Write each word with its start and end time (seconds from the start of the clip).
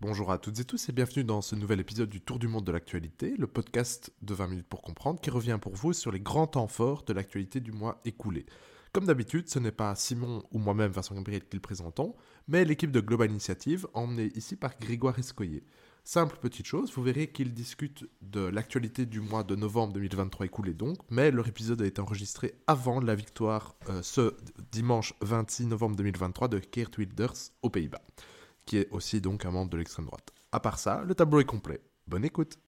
Bonjour 0.00 0.30
à 0.30 0.38
toutes 0.38 0.60
et 0.60 0.64
tous 0.64 0.88
et 0.88 0.92
bienvenue 0.92 1.24
dans 1.24 1.42
ce 1.42 1.56
nouvel 1.56 1.80
épisode 1.80 2.08
du 2.08 2.20
Tour 2.20 2.38
du 2.38 2.46
monde 2.46 2.64
de 2.64 2.70
l'actualité, 2.70 3.34
le 3.36 3.48
podcast 3.48 4.12
de 4.22 4.32
20 4.32 4.46
minutes 4.46 4.68
pour 4.68 4.80
comprendre 4.80 5.20
qui 5.20 5.28
revient 5.28 5.58
pour 5.60 5.74
vous 5.74 5.92
sur 5.92 6.12
les 6.12 6.20
grands 6.20 6.46
temps 6.46 6.68
forts 6.68 7.02
de 7.02 7.12
l'actualité 7.12 7.58
du 7.58 7.72
mois 7.72 8.00
écoulé. 8.04 8.46
Comme 8.92 9.06
d'habitude, 9.06 9.48
ce 9.48 9.58
n'est 9.58 9.72
pas 9.72 9.96
Simon 9.96 10.44
ou 10.52 10.60
moi-même, 10.60 10.92
Vincent 10.92 11.16
Gabriel, 11.16 11.42
qui 11.44 11.56
le 11.56 11.60
présentons, 11.60 12.14
mais 12.46 12.64
l'équipe 12.64 12.92
de 12.92 13.00
Global 13.00 13.28
Initiative, 13.28 13.88
emmenée 13.92 14.30
ici 14.36 14.54
par 14.54 14.78
Grégoire 14.78 15.18
Escoyer. 15.18 15.64
Simple 16.04 16.38
petite 16.40 16.66
chose, 16.66 16.92
vous 16.94 17.02
verrez 17.02 17.32
qu'ils 17.32 17.52
discutent 17.52 18.08
de 18.22 18.42
l'actualité 18.42 19.04
du 19.04 19.20
mois 19.20 19.42
de 19.42 19.56
novembre 19.56 19.94
2023 19.94 20.46
écoulé 20.46 20.74
donc, 20.74 20.98
mais 21.10 21.32
leur 21.32 21.48
épisode 21.48 21.82
a 21.82 21.86
été 21.86 22.00
enregistré 22.00 22.54
avant 22.68 23.00
la 23.00 23.16
victoire 23.16 23.74
euh, 23.88 24.00
ce 24.02 24.36
dimanche 24.70 25.12
26 25.22 25.66
novembre 25.66 25.96
2023 25.96 26.46
de 26.46 26.62
Geert 26.72 26.90
Wilders 26.96 27.50
aux 27.62 27.70
Pays-Bas 27.70 28.02
qui 28.68 28.76
est 28.76 28.88
aussi 28.90 29.22
donc 29.22 29.46
un 29.46 29.50
membre 29.50 29.70
de 29.70 29.78
l'extrême 29.78 30.04
droite. 30.04 30.30
À 30.52 30.60
part 30.60 30.78
ça, 30.78 31.02
le 31.06 31.14
tableau 31.14 31.40
est 31.40 31.44
complet. 31.46 31.80
Bonne 32.06 32.24
écoute 32.24 32.58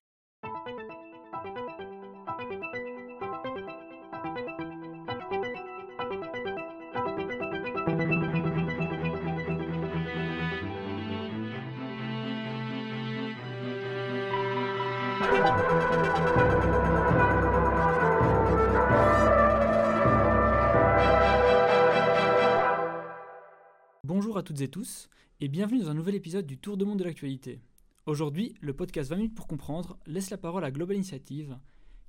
Bonjour 24.03 24.37
à 24.39 24.43
toutes 24.43 24.61
et 24.61 24.67
tous 24.67 25.07
et 25.43 25.47
bienvenue 25.47 25.79
dans 25.79 25.89
un 25.89 25.95
nouvel 25.95 26.13
épisode 26.13 26.45
du 26.45 26.59
Tour 26.59 26.77
de 26.77 26.85
monde 26.85 26.99
de 26.99 27.03
l'actualité. 27.03 27.61
Aujourd'hui, 28.05 28.53
le 28.61 28.75
podcast 28.75 29.09
20 29.09 29.15
minutes 29.15 29.35
pour 29.35 29.47
comprendre 29.47 29.97
laisse 30.05 30.29
la 30.29 30.37
parole 30.37 30.63
à 30.63 30.69
Global 30.69 30.95
Initiative, 30.95 31.57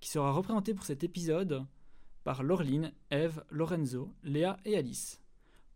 qui 0.01 0.11
sera 0.11 0.33
représenté 0.33 0.75
pour 0.75 0.85
cet 0.85 1.03
épisode 1.03 1.65
par 2.25 2.43
Laureline, 2.43 2.93
Eve, 3.11 3.43
Lorenzo, 3.49 4.11
Léa 4.23 4.59
et 4.67 4.77
Alice. 4.77 5.23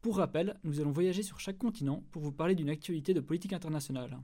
Pour 0.03 0.19
rappel, 0.19 0.61
nous 0.65 0.81
allons 0.81 0.93
voyager 0.93 1.23
sur 1.23 1.41
chaque 1.41 1.57
continent 1.57 2.05
pour 2.11 2.21
vous 2.21 2.31
parler 2.31 2.55
d'une 2.55 2.69
actualité 2.69 3.15
de 3.15 3.21
politique 3.21 3.55
internationale. 3.55 4.19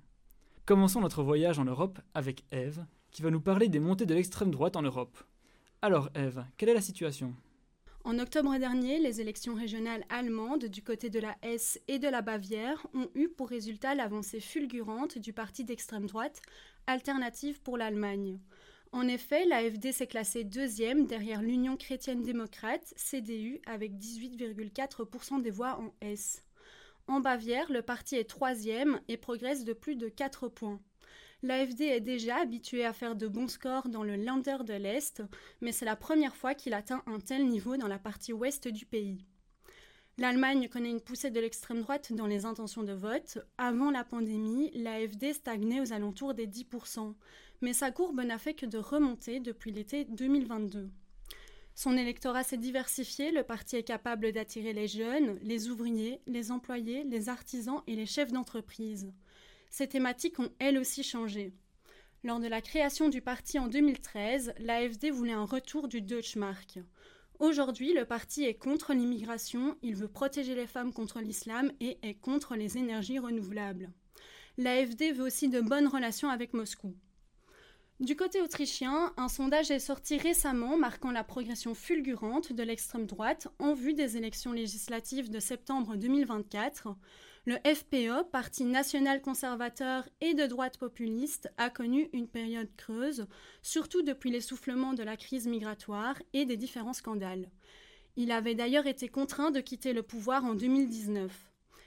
Commençons 0.67 1.01
notre 1.01 1.23
voyage 1.23 1.59
en 1.59 1.65
Europe 1.65 2.01
avec 2.13 2.45
Eve, 2.53 2.85
qui 3.13 3.23
va 3.23 3.31
nous 3.31 3.41
parler 3.41 3.71
des 3.71 3.81
montées 3.81 4.05
de 4.05 4.15
l'extrême 4.15 4.51
droite 4.51 4.77
en 4.77 4.83
Europe. 4.83 5.17
Alors 5.81 6.11
Eve, 6.15 6.45
quelle 6.59 6.69
est 6.69 6.75
la 6.75 6.83
situation? 6.83 7.35
En 8.05 8.19
octobre 8.19 8.59
dernier, 8.59 8.99
les 8.99 9.21
élections 9.21 9.55
régionales 9.55 10.05
allemandes 10.09 10.65
du 10.65 10.83
côté 10.83 11.09
de 11.09 11.21
la 11.21 11.37
Hesse 11.43 11.81
et 11.87 12.01
de 12.01 12.09
la 12.09 12.21
Bavière 12.21 12.85
ont 12.95 13.09
eu 13.15 13.29
pour 13.29 13.49
résultat 13.49 13.95
l'avancée 13.95 14.41
fulgurante 14.41 15.19
du 15.19 15.33
parti 15.33 15.63
d'extrême 15.65 16.07
droite 16.07 16.43
Alternative 16.89 17.61
pour 17.63 17.79
l'Allemagne. 17.79 18.41
En 18.91 19.07
effet, 19.07 19.47
l'AFD 19.47 19.93
s'est 19.93 20.09
classée 20.09 20.43
deuxième 20.43 21.07
derrière 21.07 21.43
l'Union 21.43 21.77
chrétienne 21.77 22.23
démocrate, 22.23 22.93
CDU, 22.97 23.61
avec 23.67 23.93
18,4% 23.93 25.41
des 25.41 25.51
voix 25.51 25.79
en 25.79 25.95
Hesse. 26.01 26.45
En 27.07 27.21
Bavière, 27.21 27.71
le 27.71 27.83
parti 27.83 28.17
est 28.17 28.29
troisième 28.29 29.01
et 29.07 29.17
progresse 29.17 29.65
de 29.65 29.73
plus 29.73 29.95
de 29.95 30.09
4 30.09 30.49
points. 30.49 30.81
L'AFD 31.45 31.81
est 31.83 32.01
déjà 32.01 32.37
habitué 32.37 32.85
à 32.85 32.93
faire 32.93 33.17
de 33.17 33.27
bons 33.27 33.49
scores 33.49 33.89
dans 33.89 34.05
le 34.05 34.15
Länder 34.15 34.59
de 34.65 34.75
l'Est, 34.75 35.25
mais 35.61 35.73
c'est 35.73 35.85
la 35.85 35.97
première 35.97 36.37
fois 36.37 36.55
qu'il 36.55 36.73
atteint 36.73 37.03
un 37.07 37.19
tel 37.19 37.49
niveau 37.49 37.77
dans 37.77 37.89
la 37.89 37.99
partie 37.99 38.33
ouest 38.33 38.69
du 38.69 38.87
pays. 38.87 39.27
L'Allemagne 40.19 40.69
connaît 40.69 40.91
une 40.91 41.01
poussée 41.01 41.33
de 41.33 41.41
l'extrême 41.41 41.81
droite 41.81 42.13
dans 42.13 42.29
les 42.29 42.45
intentions 42.45 42.85
de 42.85 42.93
vote. 42.93 43.39
Avant 43.59 43.91
la 43.91 44.05
pandémie, 44.05 44.71
l'AFD 44.75 45.33
stagnait 45.33 45.81
aux 45.81 45.93
alentours 45.93 46.35
des 46.35 46.47
10%, 46.47 47.13
mais 47.61 47.73
sa 47.73 47.91
courbe 47.91 48.21
n'a 48.21 48.39
fait 48.39 48.55
que 48.55 48.67
de 48.67 48.79
remonter 48.79 49.41
depuis 49.41 49.73
l'été 49.73 50.05
2022. 50.05 50.91
Son 51.75 51.97
électorat 51.97 52.45
s'est 52.45 52.57
diversifié, 52.57 53.33
le 53.33 53.43
parti 53.43 53.75
est 53.75 53.83
capable 53.83 54.31
d'attirer 54.31 54.75
les 54.75 54.87
jeunes, 54.87 55.39
les 55.43 55.71
ouvriers, 55.71 56.21
les 56.29 56.53
employés, 56.53 57.03
les 57.03 57.29
artisans 57.29 57.83
et 57.89 57.97
les 57.97 58.07
chefs 58.07 58.31
d'entreprise 58.31 59.13
ces 59.73 59.89
thématiques 59.89 60.39
ont 60.39 60.53
elles 60.59 60.79
aussi 60.79 61.03
changé. 61.03 61.55
Lors 62.25 62.39
de 62.39 62.47
la 62.47 62.61
création 62.61 63.09
du 63.09 63.23
parti 63.23 63.59
en 63.59 63.69
2013, 63.69 64.53
l'AFD 64.59 65.11
voulait 65.11 65.33
un 65.33 65.47
retour 65.47 65.89
du 65.89 66.03
Deutschmark. 66.03 66.79
Aujourd'hui, 67.39 67.95
le 67.95 68.05
parti 68.05 68.45
est 68.45 68.55
contre 68.55 68.93
l'immigration, 68.93 69.77
il 69.83 69.97
veut 69.97 70.09
protéger 70.09 70.55
les 70.55 70.67
femmes 70.67 70.93
contre 70.93 71.21
l'islam 71.21 71.73
et 71.81 71.99
est 72.03 72.15
contre 72.15 72.55
les 72.55 72.77
énergies 72.77 73.19
renouvelables. 73.19 73.91
L'AFD 74.59 75.13
veut 75.13 75.25
aussi 75.25 75.49
de 75.49 75.63
bonnes 75.63 75.89
relations 75.89 76.29
avec 76.29 76.53
Moscou. 76.53 76.95
Du 77.99 78.15
côté 78.15 78.43
autrichien, 78.43 79.15
un 79.17 79.29
sondage 79.29 79.71
est 79.71 79.79
sorti 79.79 80.19
récemment 80.19 80.77
marquant 80.77 81.13
la 81.13 81.25
progression 81.25 81.75
fulgurante 81.75 82.53
de 82.53 82.63
l'extrême 82.63 83.07
droite 83.07 83.49
en 83.59 83.73
vue 83.73 83.95
des 83.95 84.19
élections 84.19 84.53
législatives 84.53 85.31
de 85.31 85.41
septembre 85.41 85.97
2024. 85.97 86.89
Le 87.45 87.57
FPE, 87.57 88.31
Parti 88.31 88.65
national 88.65 89.21
conservateur 89.21 90.09
et 90.21 90.33
de 90.35 90.47
droite 90.47 90.79
populiste, 90.79 91.51
a 91.57 91.71
connu 91.71 92.09
une 92.13 92.29
période 92.29 92.71
creuse, 92.77 93.27
surtout 93.63 94.03
depuis 94.03 94.31
l'essoufflement 94.31 94.93
de 94.93 95.03
la 95.03 95.17
crise 95.17 95.49
migratoire 95.49 96.23
et 96.35 96.45
des 96.45 96.57
différents 96.57 96.93
scandales. 96.93 97.51
Il 98.15 98.31
avait 98.31 98.55
d'ailleurs 98.55 98.87
été 98.87 99.09
contraint 99.09 99.51
de 99.51 99.59
quitter 99.59 99.93
le 99.93 100.05
pouvoir 100.05 100.45
en 100.45 100.55
2019. 100.55 101.33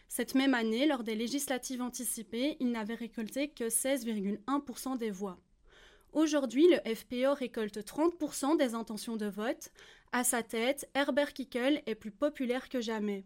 Cette 0.10 0.36
même 0.36 0.54
année, 0.54 0.88
lors 0.88 1.06
des 1.06 1.16
législatives 1.16 1.82
anticipées, 1.82 2.58
il 2.60 2.72
n'avait 2.72 2.96
récolté 2.96 3.48
que 3.48 3.70
16,1% 3.70 4.98
des 4.98 5.10
voix. 5.10 5.40
Aujourd'hui, 6.12 6.68
le 6.68 6.96
FPE 6.96 7.38
récolte 7.40 7.78
30% 7.78 8.58
des 8.58 8.74
intentions 8.74 9.16
de 9.16 9.28
vote. 9.28 9.72
À 10.12 10.26
sa 10.26 10.44
tête, 10.44 10.90
Herbert 10.96 11.32
Kickel 11.32 11.82
est 11.86 11.96
plus 11.96 12.12
populaire 12.12 12.68
que 12.68 12.82
jamais. 12.82 13.24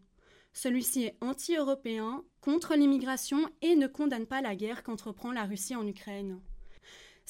Celui-ci 0.53 1.03
est 1.03 1.17
anti-européen, 1.21 2.23
contre 2.41 2.75
l'immigration 2.75 3.49
et 3.61 3.75
ne 3.75 3.87
condamne 3.87 4.25
pas 4.25 4.41
la 4.41 4.55
guerre 4.55 4.83
qu'entreprend 4.83 5.31
la 5.31 5.45
Russie 5.45 5.75
en 5.75 5.85
Ukraine. 5.87 6.41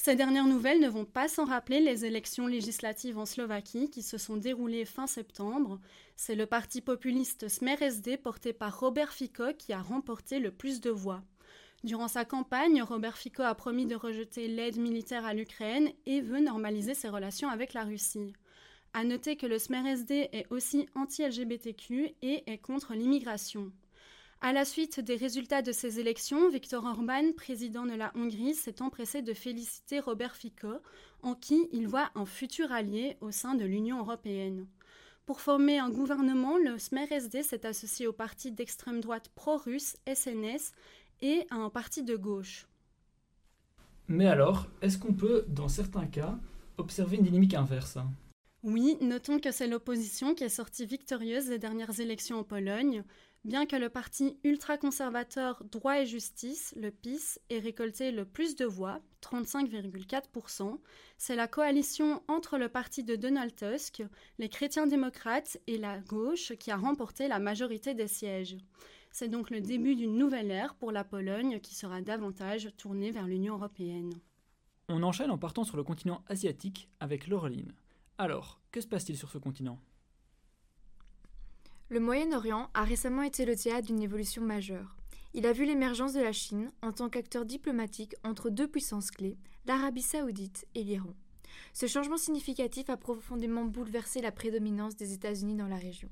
Ces 0.02 0.16
dernières 0.16 0.46
nouvelles 0.46 0.80
ne 0.80 0.88
vont 0.88 1.04
pas 1.04 1.28
sans 1.28 1.44
rappeler 1.44 1.78
les 1.78 2.06
élections 2.06 2.46
législatives 2.46 3.18
en 3.18 3.26
Slovaquie 3.26 3.90
qui 3.90 4.02
se 4.02 4.16
sont 4.16 4.38
déroulées 4.38 4.86
fin 4.86 5.06
septembre. 5.06 5.78
C'est 6.16 6.34
le 6.34 6.46
parti 6.46 6.80
populiste 6.80 7.48
Smer 7.48 7.82
SD 7.82 8.16
porté 8.16 8.54
par 8.54 8.80
Robert 8.80 9.12
Fico 9.12 9.52
qui 9.58 9.74
a 9.74 9.82
remporté 9.82 10.38
le 10.38 10.52
plus 10.52 10.80
de 10.80 10.88
voix. 10.88 11.22
Durant 11.84 12.08
sa 12.08 12.24
campagne, 12.24 12.82
Robert 12.82 13.18
Fico 13.18 13.42
a 13.42 13.54
promis 13.54 13.84
de 13.84 13.94
rejeter 13.94 14.48
l'aide 14.48 14.78
militaire 14.78 15.26
à 15.26 15.34
l'Ukraine 15.34 15.90
et 16.06 16.22
veut 16.22 16.40
normaliser 16.40 16.94
ses 16.94 17.10
relations 17.10 17.50
avec 17.50 17.74
la 17.74 17.84
Russie. 17.84 18.32
À 18.92 19.04
noter 19.04 19.36
que 19.36 19.46
le 19.46 19.58
SMERSD 19.58 20.10
est 20.32 20.46
aussi 20.50 20.88
anti-LGBTQ 20.96 22.14
et 22.22 22.42
est 22.50 22.58
contre 22.58 22.94
l'immigration. 22.94 23.70
À 24.40 24.52
la 24.52 24.64
suite 24.64 24.98
des 24.98 25.14
résultats 25.14 25.62
de 25.62 25.70
ces 25.70 26.00
élections, 26.00 26.48
Viktor 26.48 26.84
Orban, 26.84 27.32
président 27.36 27.86
de 27.86 27.94
la 27.94 28.10
Hongrie, 28.16 28.54
s'est 28.54 28.82
empressé 28.82 29.22
de 29.22 29.32
féliciter 29.32 30.00
Robert 30.00 30.34
Fico, 30.34 30.78
en 31.22 31.34
qui 31.34 31.68
il 31.72 31.86
voit 31.86 32.10
un 32.14 32.24
futur 32.24 32.72
allié 32.72 33.16
au 33.20 33.30
sein 33.30 33.54
de 33.54 33.64
l'Union 33.64 33.98
européenne. 34.00 34.66
Pour 35.24 35.40
former 35.40 35.78
un 35.78 35.90
gouvernement, 35.90 36.58
le 36.58 36.78
SMERSD 36.78 37.42
s'est 37.42 37.66
associé 37.66 38.08
au 38.08 38.12
parti 38.12 38.50
d'extrême 38.50 39.00
droite 39.00 39.28
pro-russe 39.36 39.96
SNS 40.06 40.72
et 41.20 41.46
à 41.50 41.56
un 41.56 41.70
parti 41.70 42.02
de 42.02 42.16
gauche. 42.16 42.66
Mais 44.08 44.26
alors, 44.26 44.66
est-ce 44.82 44.98
qu'on 44.98 45.12
peut, 45.12 45.44
dans 45.46 45.68
certains 45.68 46.06
cas, 46.06 46.36
observer 46.78 47.18
une 47.18 47.24
dynamique 47.24 47.54
inverse? 47.54 47.98
Oui, 48.62 48.98
notons 49.00 49.38
que 49.38 49.52
c'est 49.52 49.66
l'opposition 49.66 50.34
qui 50.34 50.44
est 50.44 50.50
sortie 50.50 50.84
victorieuse 50.84 51.46
des 51.46 51.58
dernières 51.58 51.98
élections 51.98 52.40
en 52.40 52.44
Pologne, 52.44 53.04
bien 53.44 53.64
que 53.64 53.76
le 53.76 53.88
parti 53.88 54.36
ultra-conservateur 54.44 55.64
Droit 55.64 56.00
et 56.00 56.06
Justice, 56.06 56.74
le 56.76 56.90
PIS, 56.90 57.38
ait 57.48 57.58
récolté 57.58 58.12
le 58.12 58.26
plus 58.26 58.56
de 58.56 58.66
voix, 58.66 59.00
35,4%. 59.22 60.78
C'est 61.16 61.36
la 61.36 61.48
coalition 61.48 62.22
entre 62.28 62.58
le 62.58 62.68
parti 62.68 63.02
de 63.02 63.16
Donald 63.16 63.54
Tusk, 63.54 64.02
les 64.38 64.50
chrétiens 64.50 64.86
démocrates 64.86 65.56
et 65.66 65.78
la 65.78 65.98
gauche 65.98 66.52
qui 66.56 66.70
a 66.70 66.76
remporté 66.76 67.28
la 67.28 67.38
majorité 67.38 67.94
des 67.94 68.08
sièges. 68.08 68.58
C'est 69.10 69.28
donc 69.28 69.48
le 69.48 69.62
début 69.62 69.96
d'une 69.96 70.18
nouvelle 70.18 70.50
ère 70.50 70.74
pour 70.74 70.92
la 70.92 71.02
Pologne 71.02 71.60
qui 71.60 71.74
sera 71.74 72.02
davantage 72.02 72.68
tournée 72.76 73.10
vers 73.10 73.26
l'Union 73.26 73.54
européenne. 73.54 74.12
On 74.90 75.02
enchaîne 75.02 75.30
en 75.30 75.38
partant 75.38 75.64
sur 75.64 75.78
le 75.78 75.82
continent 75.82 76.22
asiatique 76.28 76.90
avec 77.00 77.26
l'Orline. 77.26 77.72
Alors, 78.22 78.60
que 78.70 78.82
se 78.82 78.86
passe-t-il 78.86 79.16
sur 79.16 79.30
ce 79.30 79.38
continent? 79.38 79.78
Le 81.88 82.00
Moyen-Orient 82.00 82.68
a 82.74 82.84
récemment 82.84 83.22
été 83.22 83.46
le 83.46 83.56
théâtre 83.56 83.86
d'une 83.86 84.02
évolution 84.02 84.42
majeure. 84.42 84.94
Il 85.32 85.46
a 85.46 85.54
vu 85.54 85.64
l'émergence 85.64 86.12
de 86.12 86.20
la 86.20 86.34
Chine 86.34 86.70
en 86.82 86.92
tant 86.92 87.08
qu'acteur 87.08 87.46
diplomatique 87.46 88.14
entre 88.22 88.50
deux 88.50 88.68
puissances 88.68 89.10
clés, 89.10 89.38
l'Arabie 89.64 90.02
saoudite 90.02 90.66
et 90.74 90.84
l'Iran. 90.84 91.14
Ce 91.72 91.86
changement 91.86 92.18
significatif 92.18 92.90
a 92.90 92.98
profondément 92.98 93.64
bouleversé 93.64 94.20
la 94.20 94.32
prédominance 94.32 94.96
des 94.96 95.14
États-Unis 95.14 95.56
dans 95.56 95.68
la 95.68 95.78
région. 95.78 96.10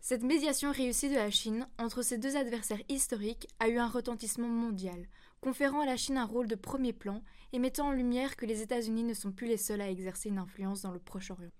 Cette 0.00 0.24
médiation 0.24 0.72
réussie 0.72 1.10
de 1.10 1.14
la 1.14 1.30
Chine 1.30 1.68
entre 1.78 2.02
ces 2.02 2.18
deux 2.18 2.36
adversaires 2.36 2.82
historiques 2.88 3.46
a 3.60 3.68
eu 3.68 3.78
un 3.78 3.86
retentissement 3.86 4.48
mondial, 4.48 5.06
conférant 5.46 5.82
à 5.82 5.86
la 5.86 5.96
Chine 5.96 6.18
un 6.18 6.24
rôle 6.24 6.48
de 6.48 6.56
premier 6.56 6.92
plan 6.92 7.22
et 7.52 7.60
mettant 7.60 7.86
en 7.86 7.92
lumière 7.92 8.34
que 8.34 8.46
les 8.46 8.62
États-Unis 8.62 9.04
ne 9.04 9.14
sont 9.14 9.30
plus 9.30 9.46
les 9.46 9.56
seuls 9.56 9.80
à 9.80 9.88
exercer 9.88 10.28
une 10.28 10.38
influence 10.38 10.82
dans 10.82 10.90
le 10.90 10.98
Proche-Orient. 10.98 11.52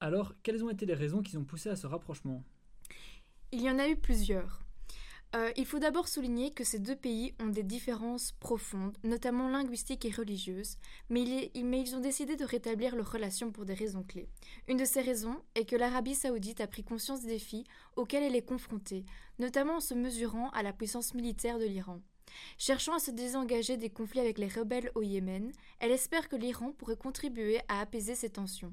Alors, 0.00 0.34
quelles 0.42 0.62
ont 0.62 0.68
été 0.68 0.84
les 0.84 0.92
raisons 0.92 1.22
qui 1.22 1.38
ont 1.38 1.44
poussé 1.46 1.70
à 1.70 1.76
ce 1.76 1.86
rapprochement? 1.86 2.44
Il 3.52 3.62
y 3.62 3.70
en 3.70 3.78
a 3.78 3.88
eu 3.88 3.96
plusieurs. 3.96 4.66
Euh, 5.34 5.50
il 5.56 5.64
faut 5.64 5.78
d'abord 5.78 6.08
souligner 6.08 6.50
que 6.50 6.62
ces 6.62 6.78
deux 6.78 6.94
pays 6.94 7.32
ont 7.40 7.46
des 7.46 7.62
différences 7.62 8.32
profondes, 8.32 8.98
notamment 9.02 9.48
linguistiques 9.48 10.04
et 10.04 10.10
religieuses, 10.10 10.76
mais, 11.08 11.50
mais, 11.64 11.80
ils 11.80 11.96
ont 11.96 12.00
décidé 12.00 12.36
de 12.36 12.44
rétablir 12.44 12.96
leurs 12.96 13.12
relations 13.12 13.50
pour 13.50 13.64
des 13.64 13.72
raisons 13.72 14.02
clés. 14.02 14.28
Une 14.68 14.76
de 14.76 14.84
ces 14.84 15.00
raisons 15.00 15.40
est 15.54 15.64
que 15.64 15.76
l'Arabie 15.76 16.14
saoudite 16.14 16.60
a 16.60 16.66
pris 16.66 16.84
conscience 16.84 17.22
des 17.22 17.28
défis 17.28 17.64
auxquels 17.96 18.24
elle 18.24 18.36
est 18.36 18.44
confrontée, 18.44 19.06
notamment 19.38 19.76
en 19.76 19.80
se 19.80 19.94
mesurant 19.94 20.50
à 20.50 20.62
la 20.62 20.74
puissance 20.74 21.14
militaire 21.14 21.58
de 21.58 21.64
l'Iran. 21.64 22.02
Cherchant 22.58 22.94
à 22.94 22.98
se 22.98 23.10
désengager 23.10 23.76
des 23.76 23.90
conflits 23.90 24.20
avec 24.20 24.38
les 24.38 24.48
rebelles 24.48 24.90
au 24.94 25.02
Yémen, 25.02 25.52
elle 25.80 25.92
espère 25.92 26.28
que 26.28 26.36
l'Iran 26.36 26.72
pourrait 26.72 26.96
contribuer 26.96 27.60
à 27.68 27.80
apaiser 27.80 28.14
ces 28.14 28.30
tensions. 28.30 28.72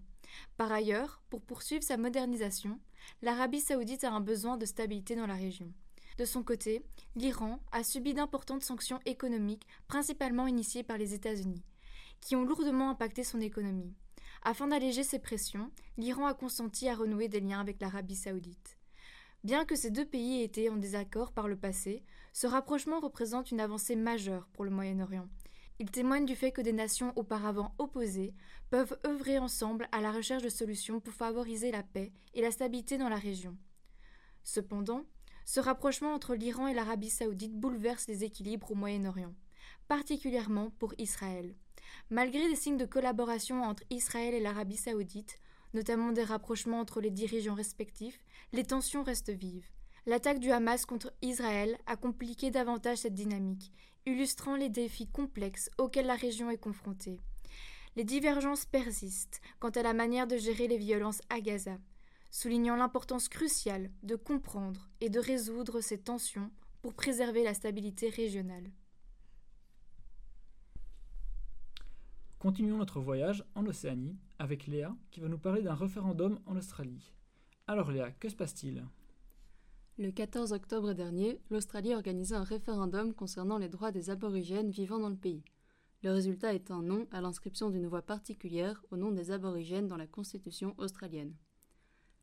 Par 0.58 0.72
ailleurs, 0.72 1.22
pour 1.30 1.42
poursuivre 1.42 1.84
sa 1.84 1.98
modernisation, 1.98 2.80
l'Arabie 3.22 3.62
saoudite 3.62 4.04
a 4.04 4.12
un 4.12 4.22
besoin 4.22 4.58
de 4.58 4.66
stabilité 4.66 5.16
dans 5.16 5.28
la 5.28 5.36
région. 5.36 5.72
De 6.18 6.26
son 6.26 6.44
côté, 6.44 6.84
l'Iran 7.16 7.60
a 7.72 7.84
subi 7.84 8.14
d'importantes 8.14 8.64
sanctions 8.64 9.00
économiques, 9.06 9.68
principalement 9.88 10.48
initiées 10.48 10.84
par 10.84 10.98
les 10.98 11.14
États-Unis, 11.14 11.64
qui 12.22 12.36
ont 12.36 12.46
lourdement 12.46 12.90
impacté 12.90 13.24
son 13.24 13.42
économie. 13.42 13.94
Afin 14.44 14.68
d'alléger 14.68 15.04
ces 15.04 15.20
pressions, 15.20 15.72
l'Iran 15.98 16.26
a 16.28 16.34
consenti 16.34 16.88
à 16.88 16.96
renouer 16.96 17.30
des 17.30 17.40
liens 17.40 17.62
avec 17.62 17.82
l'Arabie 17.82 18.16
saoudite. 18.16 18.73
Bien 19.44 19.66
que 19.66 19.76
ces 19.76 19.92
deux 19.92 20.06
pays 20.06 20.40
aient 20.40 20.46
été 20.46 20.70
en 20.70 20.78
désaccord 20.78 21.34
par 21.34 21.50
le 21.50 21.58
passé, 21.58 22.02
ce 22.32 22.48
rapprochement 22.48 23.02
représente 23.02 23.52
une 23.52 23.60
avancée 23.60 23.98
majeure 23.98 24.48
pour 24.54 24.64
le 24.64 24.72
Moyen-Orient. 24.72 25.28
Il 25.80 25.92
témoigne 25.92 26.26
du 26.26 26.36
fait 26.36 26.54
que 26.54 26.62
des 26.62 26.72
nations 26.72 27.12
auparavant 27.18 27.76
opposées 27.78 28.34
peuvent 28.70 28.98
œuvrer 29.06 29.40
ensemble 29.40 29.90
à 29.92 30.00
la 30.00 30.14
recherche 30.14 30.44
de 30.44 30.50
solutions 30.50 31.02
pour 31.02 31.14
favoriser 31.14 31.72
la 31.72 31.84
paix 31.84 32.14
et 32.34 32.42
la 32.42 32.52
stabilité 32.52 32.98
dans 32.98 33.10
la 33.10 33.18
région. 33.18 33.58
Cependant, 34.46 35.04
ce 35.44 35.60
rapprochement 35.60 36.14
entre 36.14 36.36
l'Iran 36.36 36.68
et 36.68 36.74
l'Arabie 36.74 37.10
saoudite 37.10 37.54
bouleverse 37.54 38.08
les 38.08 38.24
équilibres 38.24 38.72
au 38.72 38.76
Moyen-Orient, 38.76 39.34
particulièrement 39.90 40.70
pour 40.80 40.94
Israël. 40.98 41.54
Malgré 42.10 42.48
des 42.48 42.56
signes 42.56 42.78
de 42.78 42.86
collaboration 42.86 43.62
entre 43.64 43.84
Israël 43.90 44.34
et 44.34 44.40
l'Arabie 44.40 44.78
saoudite, 44.78 45.38
notamment 45.74 46.12
des 46.12 46.24
rapprochements 46.24 46.80
entre 46.80 47.02
les 47.02 47.12
dirigeants 47.12 47.56
respectifs, 47.56 48.20
les 48.52 48.64
tensions 48.64 49.04
restent 49.04 49.32
vives. 49.32 49.68
L'attaque 50.06 50.40
du 50.40 50.52
Hamas 50.52 50.86
contre 50.86 51.14
Israël 51.22 51.78
a 51.86 51.96
compliqué 51.96 52.52
davantage 52.52 53.00
cette 53.00 53.14
dynamique, 53.14 53.72
illustrant 54.06 54.56
les 54.56 54.70
défis 54.70 55.08
complexes 55.08 55.70
auxquels 55.78 56.08
la 56.08 56.16
région 56.16 56.50
est 56.50 56.58
confrontée. 56.58 57.20
Les 57.96 58.04
divergences 58.04 58.66
persistent 58.66 59.40
quant 59.60 59.70
à 59.70 59.84
la 59.84 59.94
manière 59.94 60.28
de 60.28 60.38
gérer 60.38 60.68
les 60.68 60.78
violences 60.78 61.22
à 61.30 61.40
Gaza, 61.40 61.78
soulignant 62.32 62.76
l'importance 62.76 63.30
cruciale 63.30 63.92
de 64.02 64.16
comprendre 64.16 64.90
et 65.00 65.10
de 65.10 65.20
résoudre 65.20 65.80
ces 65.80 66.00
tensions 66.00 66.50
pour 66.82 66.96
préserver 66.96 67.44
la 67.44 67.54
stabilité 67.54 68.10
régionale. 68.10 68.72
Continuons 72.44 72.80
notre 72.80 73.00
voyage 73.00 73.46
en 73.56 73.66
Océanie 73.68 74.18
avec 74.38 74.68
Léa 74.68 74.94
qui 75.12 75.22
va 75.22 75.30
nous 75.30 75.38
parler 75.38 75.62
d'un 75.62 75.76
référendum 75.76 76.40
en 76.46 76.58
Australie. 76.58 77.14
Alors 77.68 77.90
Léa, 77.90 78.12
que 78.12 78.28
se 78.28 78.36
passe-t-il? 78.36 78.84
Le 79.98 80.12
14 80.12 80.52
octobre 80.52 80.92
dernier, 80.92 81.40
l'Australie 81.50 81.94
a 81.94 81.96
organisé 81.96 82.36
un 82.36 82.44
référendum 82.44 83.14
concernant 83.14 83.58
les 83.58 83.70
droits 83.70 83.94
des 83.94 84.10
aborigènes 84.10 84.72
vivant 84.72 85.00
dans 85.00 85.08
le 85.08 85.16
pays. 85.16 85.46
Le 86.04 86.12
résultat 86.12 86.54
est 86.54 86.70
un 86.70 86.82
non 86.82 87.08
à 87.14 87.22
l'inscription 87.22 87.70
d'une 87.70 87.88
voix 87.88 88.02
particulière 88.02 88.84
au 88.92 88.98
nom 88.98 89.14
des 89.14 89.32
aborigènes 89.32 89.88
dans 89.88 89.96
la 89.96 90.06
Constitution 90.06 90.76
australienne. 90.78 91.38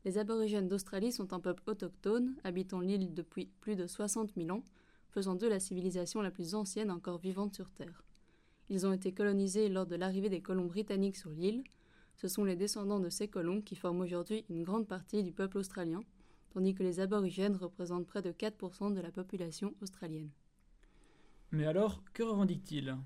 Les 0.05 0.19
aborigènes 0.19 0.69
d'Australie 0.69 1.13
sont 1.13 1.33
un 1.33 1.41
peuple 1.41 1.63
autochtone, 1.67 2.37
habitant 2.45 2.81
l'île 2.81 3.15
depuis 3.15 3.47
plus 3.63 3.75
de 3.75 3.87
60 3.87 4.35
000 4.37 4.51
ans, 4.51 4.65
faisant 5.09 5.35
d'eux 5.35 5.49
la 5.49 5.61
civilisation 5.61 6.21
la 6.21 6.31
plus 6.31 6.55
ancienne 6.55 6.91
encore 6.91 7.21
vivante 7.21 7.55
sur 7.55 7.71
Terre. 7.71 8.05
Ils 8.71 8.87
ont 8.87 8.93
été 8.93 9.13
colonisés 9.13 9.69
lors 9.69 9.85
de 9.85 9.97
l'arrivée 9.97 10.29
des 10.29 10.41
colons 10.41 10.67
britanniques 10.67 11.17
sur 11.17 11.31
l'île. 11.31 11.65
Ce 12.15 12.29
sont 12.29 12.45
les 12.45 12.55
descendants 12.55 13.01
de 13.01 13.09
ces 13.09 13.27
colons 13.27 13.61
qui 13.61 13.75
forment 13.75 14.01
aujourd'hui 14.01 14.45
une 14.49 14.63
grande 14.63 14.87
partie 14.87 15.25
du 15.25 15.33
peuple 15.33 15.59
australien, 15.59 16.05
tandis 16.55 16.75
que 16.75 16.85
les 16.85 17.01
aborigènes 17.01 17.57
représentent 17.57 18.07
près 18.07 18.23
de 18.23 18.31
4% 18.31 18.95
de 18.95 19.01
la 19.01 19.11
population 19.11 19.75
australienne. 19.83 20.31
Mais 21.51 21.67
alors, 21.67 22.01
que 22.13 22.23
revendiquent-ils? 22.23 22.97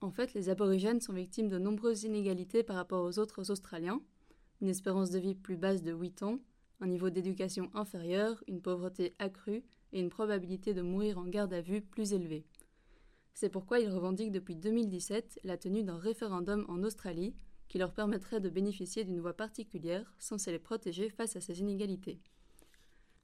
En 0.00 0.10
fait, 0.10 0.32
les 0.32 0.48
aborigènes 0.48 1.02
sont 1.02 1.12
victimes 1.12 1.50
de 1.50 1.58
nombreuses 1.58 2.04
inégalités 2.04 2.62
par 2.62 2.76
rapport 2.76 3.04
aux 3.04 3.18
autres 3.18 3.50
Australiens, 3.50 4.00
une 4.62 4.68
espérance 4.68 5.10
de 5.10 5.18
vie 5.18 5.34
plus 5.34 5.56
basse 5.56 5.82
de 5.82 5.92
8 5.92 6.22
ans, 6.22 6.38
un 6.80 6.86
niveau 6.86 7.10
d'éducation 7.10 7.70
inférieur, 7.74 8.42
une 8.48 8.62
pauvreté 8.62 9.14
accrue 9.18 9.62
et 9.92 10.00
une 10.00 10.08
probabilité 10.08 10.72
de 10.72 10.80
mourir 10.80 11.18
en 11.18 11.26
garde 11.26 11.52
à 11.52 11.60
vue 11.60 11.82
plus 11.82 12.14
élevée. 12.14 12.46
C'est 13.34 13.48
pourquoi 13.48 13.80
ils 13.80 13.88
revendiquent 13.90 14.32
depuis 14.32 14.56
2017 14.56 15.40
la 15.44 15.56
tenue 15.56 15.82
d'un 15.82 15.98
référendum 15.98 16.64
en 16.68 16.82
Australie 16.82 17.34
qui 17.68 17.78
leur 17.78 17.92
permettrait 17.92 18.40
de 18.40 18.50
bénéficier 18.50 19.04
d'une 19.04 19.20
voix 19.20 19.32
particulière 19.32 20.14
censée 20.18 20.52
les 20.52 20.58
protéger 20.58 21.08
face 21.08 21.36
à 21.36 21.40
ces 21.40 21.60
inégalités. 21.60 22.20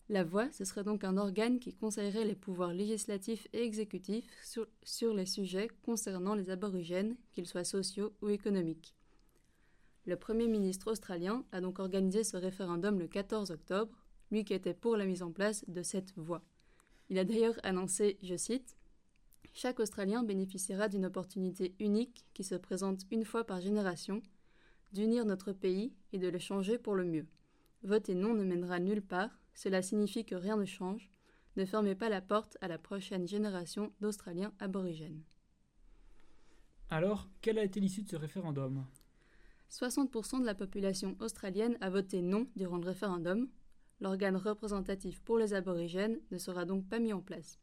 La 0.08 0.25
voix, 0.25 0.50
ce 0.52 0.64
serait 0.64 0.84
donc 0.84 1.05
un 1.05 1.19
organe 1.19 1.58
qui 1.58 1.75
conseillerait 1.75 2.25
les 2.25 2.34
pouvoirs 2.34 2.72
législatifs 2.72 3.46
et 3.52 3.62
exécutifs 3.62 4.31
sur, 4.43 4.66
sur 4.82 5.12
les 5.12 5.26
sujets 5.26 5.69
concernant 5.82 6.34
les 6.34 6.49
aborigènes, 6.49 7.14
qu'ils 7.32 7.46
soient 7.46 7.64
sociaux 7.64 8.14
ou 8.22 8.31
économiques. 8.31 8.94
Le 10.06 10.16
Premier 10.16 10.49
ministre 10.49 10.90
australien 10.90 11.44
a 11.52 11.60
donc 11.60 11.78
organisé 11.78 12.25
ce 12.25 12.38
référendum 12.38 12.99
le 12.99 13.06
14 13.06 13.50
octobre, 13.50 13.93
lui 14.31 14.46
qui 14.46 14.55
était 14.55 14.72
pour 14.72 14.96
la 14.96 15.05
mise 15.05 15.22
en 15.22 15.31
place 15.31 15.62
de 15.69 15.82
cette 15.82 16.14
voie. 16.16 16.43
Il 17.10 17.19
a 17.19 17.25
d'ailleurs 17.25 17.58
annoncé, 17.62 18.16
je 18.22 18.34
cite, 18.34 18.77
Chaque 19.54 19.80
Australien 19.80 20.22
bénéficiera 20.22 20.88
d'une 20.88 21.06
opportunité 21.06 21.74
unique 21.80 22.24
qui 22.34 22.44
se 22.44 22.54
présente 22.54 23.06
une 23.10 23.24
fois 23.24 23.44
par 23.44 23.60
génération, 23.60 24.22
d'unir 24.92 25.24
notre 25.24 25.52
pays 25.52 25.92
et 26.12 26.18
de 26.18 26.28
le 26.28 26.38
changer 26.38 26.78
pour 26.78 26.94
le 26.94 27.04
mieux. 27.04 27.26
Voter 27.82 28.14
non 28.14 28.34
ne 28.34 28.44
mènera 28.44 28.78
nulle 28.78 29.02
part, 29.02 29.30
cela 29.54 29.82
signifie 29.82 30.24
que 30.24 30.34
rien 30.34 30.56
ne 30.56 30.64
change. 30.64 31.10
Ne 31.56 31.64
fermez 31.64 31.94
pas 31.94 32.08
la 32.08 32.20
porte 32.20 32.56
à 32.60 32.68
la 32.68 32.78
prochaine 32.78 33.26
génération 33.26 33.92
d'Australiens 34.00 34.52
aborigènes. 34.60 35.22
Alors, 36.90 37.28
quelle 37.43 37.58
a 37.58 37.64
été 37.64 37.81
l'issue 37.81 38.02
de 38.02 38.08
ce 38.08 38.17
référendum? 38.17 38.84
60% 39.70 40.40
de 40.40 40.46
la 40.46 40.55
population 40.55 41.17
australienne 41.20 41.76
a 41.81 41.90
voté 41.90 42.22
non 42.22 42.46
durant 42.56 42.78
le 42.78 42.86
référendum. 42.86 43.48
L'organe 44.00 44.36
représentatif 44.36 45.20
pour 45.20 45.36
les 45.36 45.52
aborigènes 45.52 46.19
ne 46.31 46.38
sera 46.38 46.64
donc 46.64 46.88
pas 46.88 47.00
mis 47.00 47.12
en 47.12 47.20
place. 47.20 47.58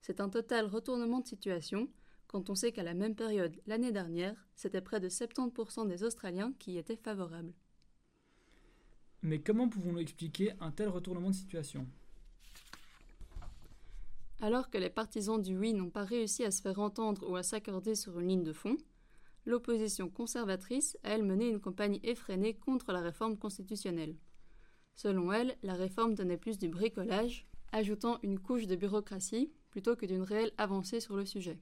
C'est 0.00 0.20
un 0.20 0.28
total 0.28 0.66
retournement 0.66 1.20
de 1.20 1.26
situation 1.26 1.88
quand 2.30 2.48
on 2.48 2.54
sait 2.54 2.70
qu'à 2.70 2.84
la 2.84 2.94
même 2.94 3.16
période 3.16 3.60
l'année 3.66 3.90
dernière, 3.90 4.46
c'était 4.54 4.80
près 4.80 5.00
de 5.00 5.08
70% 5.08 5.88
des 5.88 6.04
Australiens 6.04 6.52
qui 6.60 6.74
y 6.74 6.78
étaient 6.78 6.94
favorables. 6.94 7.52
Mais 9.22 9.40
comment 9.40 9.68
pouvons-nous 9.68 9.98
expliquer 9.98 10.52
un 10.60 10.70
tel 10.70 10.90
retournement 10.90 11.30
de 11.30 11.34
situation? 11.34 11.88
Alors 14.40 14.70
que 14.70 14.78
les 14.78 14.90
partisans 14.90 15.42
du 15.42 15.58
oui 15.58 15.74
n'ont 15.74 15.90
pas 15.90 16.04
réussi 16.04 16.44
à 16.44 16.52
se 16.52 16.62
faire 16.62 16.78
entendre 16.78 17.28
ou 17.28 17.34
à 17.34 17.42
s'accorder 17.42 17.96
sur 17.96 18.20
une 18.20 18.28
ligne 18.28 18.44
de 18.44 18.52
fond, 18.52 18.76
l'opposition 19.44 20.08
conservatrice 20.08 20.96
a 21.02 21.10
elle 21.10 21.24
mené 21.24 21.48
une 21.48 21.60
campagne 21.60 21.98
effrénée 22.04 22.54
contre 22.54 22.92
la 22.92 23.00
réforme 23.00 23.36
constitutionnelle. 23.36 24.14
Selon 24.94 25.32
elle, 25.32 25.56
la 25.64 25.74
réforme 25.74 26.14
donnait 26.14 26.36
plus 26.36 26.58
du 26.58 26.68
bricolage, 26.68 27.48
ajoutant 27.72 28.20
une 28.22 28.38
couche 28.38 28.68
de 28.68 28.76
bureaucratie 28.76 29.52
plutôt 29.70 29.96
que 29.96 30.06
d'une 30.06 30.22
réelle 30.22 30.52
avancée 30.58 31.00
sur 31.00 31.16
le 31.16 31.24
sujet. 31.24 31.58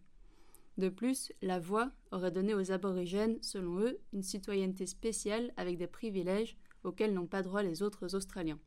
De 0.79 0.89
plus, 0.89 1.33
la 1.43 1.59
voix 1.59 1.91
aurait 2.13 2.31
donné 2.31 2.55
aux 2.55 2.71
aborigènes, 2.71 3.39
selon 3.43 3.81
eux, 3.81 3.99
une 4.13 4.23
citoyenneté 4.23 4.87
spéciale 4.87 5.53
avec 5.57 5.77
des 5.77 5.89
privilèges 5.89 6.57
auxquels 6.85 7.13
n'ont 7.13 7.27
pas 7.27 7.43
droit 7.43 7.63
les 7.63 7.83
autres 7.83 8.15
Australiens. 8.15 8.61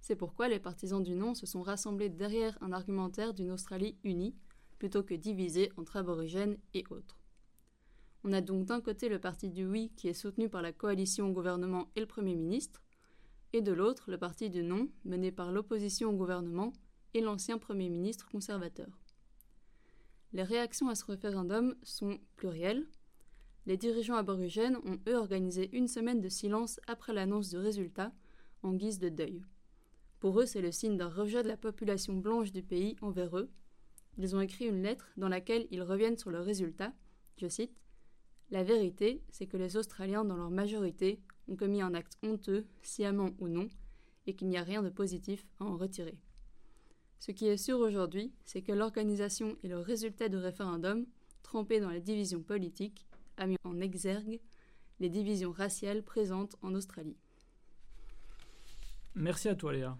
C'est 0.00 0.16
pourquoi 0.16 0.48
les 0.48 0.58
partisans 0.58 1.02
du 1.02 1.14
non 1.14 1.34
se 1.34 1.46
sont 1.46 1.62
rassemblés 1.62 2.08
derrière 2.08 2.58
un 2.60 2.72
argumentaire 2.72 3.32
d'une 3.32 3.52
Australie 3.52 3.96
unie, 4.02 4.34
plutôt 4.78 5.02
que 5.02 5.14
divisée 5.14 5.70
entre 5.76 5.98
aborigènes 5.98 6.58
et 6.74 6.84
autres. 6.90 7.20
On 8.24 8.32
a 8.32 8.40
donc 8.40 8.64
d'un 8.64 8.80
côté 8.80 9.08
le 9.08 9.18
parti 9.18 9.50
du 9.50 9.66
oui 9.66 9.92
qui 9.96 10.08
est 10.08 10.14
soutenu 10.14 10.48
par 10.48 10.62
la 10.62 10.72
coalition 10.72 11.28
au 11.28 11.32
gouvernement 11.32 11.88
et 11.96 12.00
le 12.00 12.06
Premier 12.06 12.34
ministre, 12.34 12.82
et 13.52 13.62
de 13.62 13.72
l'autre 13.72 14.10
le 14.10 14.18
parti 14.18 14.50
du 14.50 14.62
non 14.62 14.88
mené 15.04 15.30
par 15.32 15.52
l'opposition 15.52 16.10
au 16.10 16.14
gouvernement 16.14 16.72
et 17.14 17.20
l'ancien 17.20 17.58
Premier 17.58 17.88
ministre 17.88 18.28
conservateur. 18.28 18.88
Les 20.32 20.42
réactions 20.42 20.88
à 20.88 20.94
ce 20.94 21.04
référendum 21.04 21.74
sont 21.82 22.18
plurielles. 22.36 22.86
Les 23.66 23.76
dirigeants 23.76 24.14
aborigènes 24.14 24.76
ont 24.84 24.98
eux 25.08 25.16
organisé 25.16 25.68
une 25.76 25.88
semaine 25.88 26.20
de 26.20 26.28
silence 26.28 26.80
après 26.86 27.12
l'annonce 27.12 27.50
du 27.50 27.56
résultat 27.56 28.12
en 28.62 28.72
guise 28.72 28.98
de 28.98 29.08
deuil. 29.08 29.42
Pour 30.20 30.38
eux, 30.40 30.46
c'est 30.46 30.60
le 30.60 30.70
signe 30.70 30.96
d'un 30.96 31.08
rejet 31.08 31.42
de 31.42 31.48
la 31.48 31.56
population 31.56 32.14
blanche 32.14 32.52
du 32.52 32.62
pays 32.62 32.96
envers 33.00 33.36
eux. 33.38 33.50
ils 34.18 34.36
ont 34.36 34.40
écrit 34.40 34.66
une 34.66 34.82
lettre 34.82 35.08
dans 35.16 35.28
laquelle 35.28 35.66
ils 35.70 35.82
reviennent 35.82 36.18
sur 36.18 36.30
le 36.30 36.40
résultat. 36.40 36.92
Je 37.38 37.48
cite 37.48 37.74
La 38.50 38.62
vérité, 38.62 39.22
c'est 39.30 39.46
que 39.46 39.56
les 39.56 39.76
Australiens, 39.76 40.24
dans 40.24 40.36
leur 40.36 40.50
majorité, 40.50 41.20
ont 41.48 41.56
commis 41.56 41.80
un 41.82 41.94
acte 41.94 42.18
honteux, 42.22 42.66
sciemment 42.82 43.30
ou 43.38 43.48
non, 43.48 43.68
et 44.26 44.34
qu'il 44.34 44.48
n'y 44.48 44.58
a 44.58 44.62
rien 44.62 44.82
de 44.82 44.90
positif 44.90 45.46
à 45.58 45.64
en 45.64 45.76
retirer. 45.76 46.18
Ce 47.20 47.32
qui 47.32 47.46
est 47.46 47.58
sûr 47.58 47.78
aujourd'hui, 47.78 48.32
c'est 48.46 48.62
que 48.62 48.72
l'organisation 48.72 49.56
et 49.62 49.68
le 49.68 49.78
résultat 49.78 50.30
du 50.30 50.36
référendum, 50.36 51.04
trempé 51.42 51.78
dans 51.78 51.90
les 51.90 52.00
divisions 52.00 52.42
politiques, 52.42 53.06
a 53.36 53.46
mis 53.46 53.56
en 53.64 53.78
exergue 53.80 54.40
les 55.00 55.10
divisions 55.10 55.52
raciales 55.52 56.02
présentes 56.02 56.56
en 56.62 56.74
Australie. 56.74 57.18
Merci 59.14 59.48
à 59.48 59.54
toi 59.54 59.74
Léa. 59.74 59.98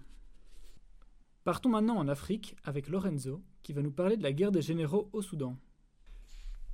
Partons 1.44 1.68
maintenant 1.68 1.96
en 1.96 2.08
Afrique 2.08 2.56
avec 2.64 2.88
Lorenzo, 2.88 3.42
qui 3.62 3.74
va 3.74 3.82
nous 3.82 3.92
parler 3.92 4.16
de 4.16 4.22
la 4.22 4.32
guerre 4.32 4.52
des 4.52 4.62
généraux 4.62 5.10
au 5.12 5.20
Soudan. 5.20 5.58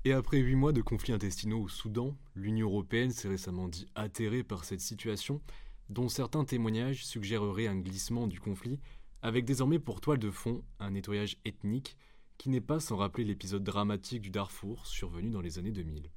Et 0.04 0.12
après 0.12 0.38
huit 0.38 0.54
mois 0.54 0.72
de 0.72 0.82
conflits 0.82 1.12
intestinaux 1.12 1.62
au 1.62 1.68
Soudan, 1.68 2.16
l'Union 2.36 2.68
européenne 2.68 3.10
s'est 3.10 3.28
récemment 3.28 3.66
dit 3.66 3.88
atterrée 3.96 4.44
par 4.44 4.64
cette 4.64 4.80
situation, 4.80 5.40
dont 5.88 6.08
certains 6.08 6.44
témoignages 6.44 7.04
suggéreraient 7.04 7.66
un 7.66 7.78
glissement 7.78 8.28
du 8.28 8.38
conflit, 8.38 8.78
avec 9.22 9.44
désormais 9.44 9.78
pour 9.78 10.00
toile 10.00 10.18
de 10.18 10.30
fond 10.30 10.62
un 10.78 10.90
nettoyage 10.90 11.36
ethnique 11.44 11.96
qui 12.38 12.48
n'est 12.48 12.60
pas 12.60 12.80
sans 12.80 12.96
rappeler 12.96 13.24
l'épisode 13.24 13.64
dramatique 13.64 14.20
du 14.20 14.30
Darfour 14.30 14.86
survenu 14.86 15.30
dans 15.30 15.40
les 15.40 15.58
années 15.58 15.72
2000. 15.72 16.10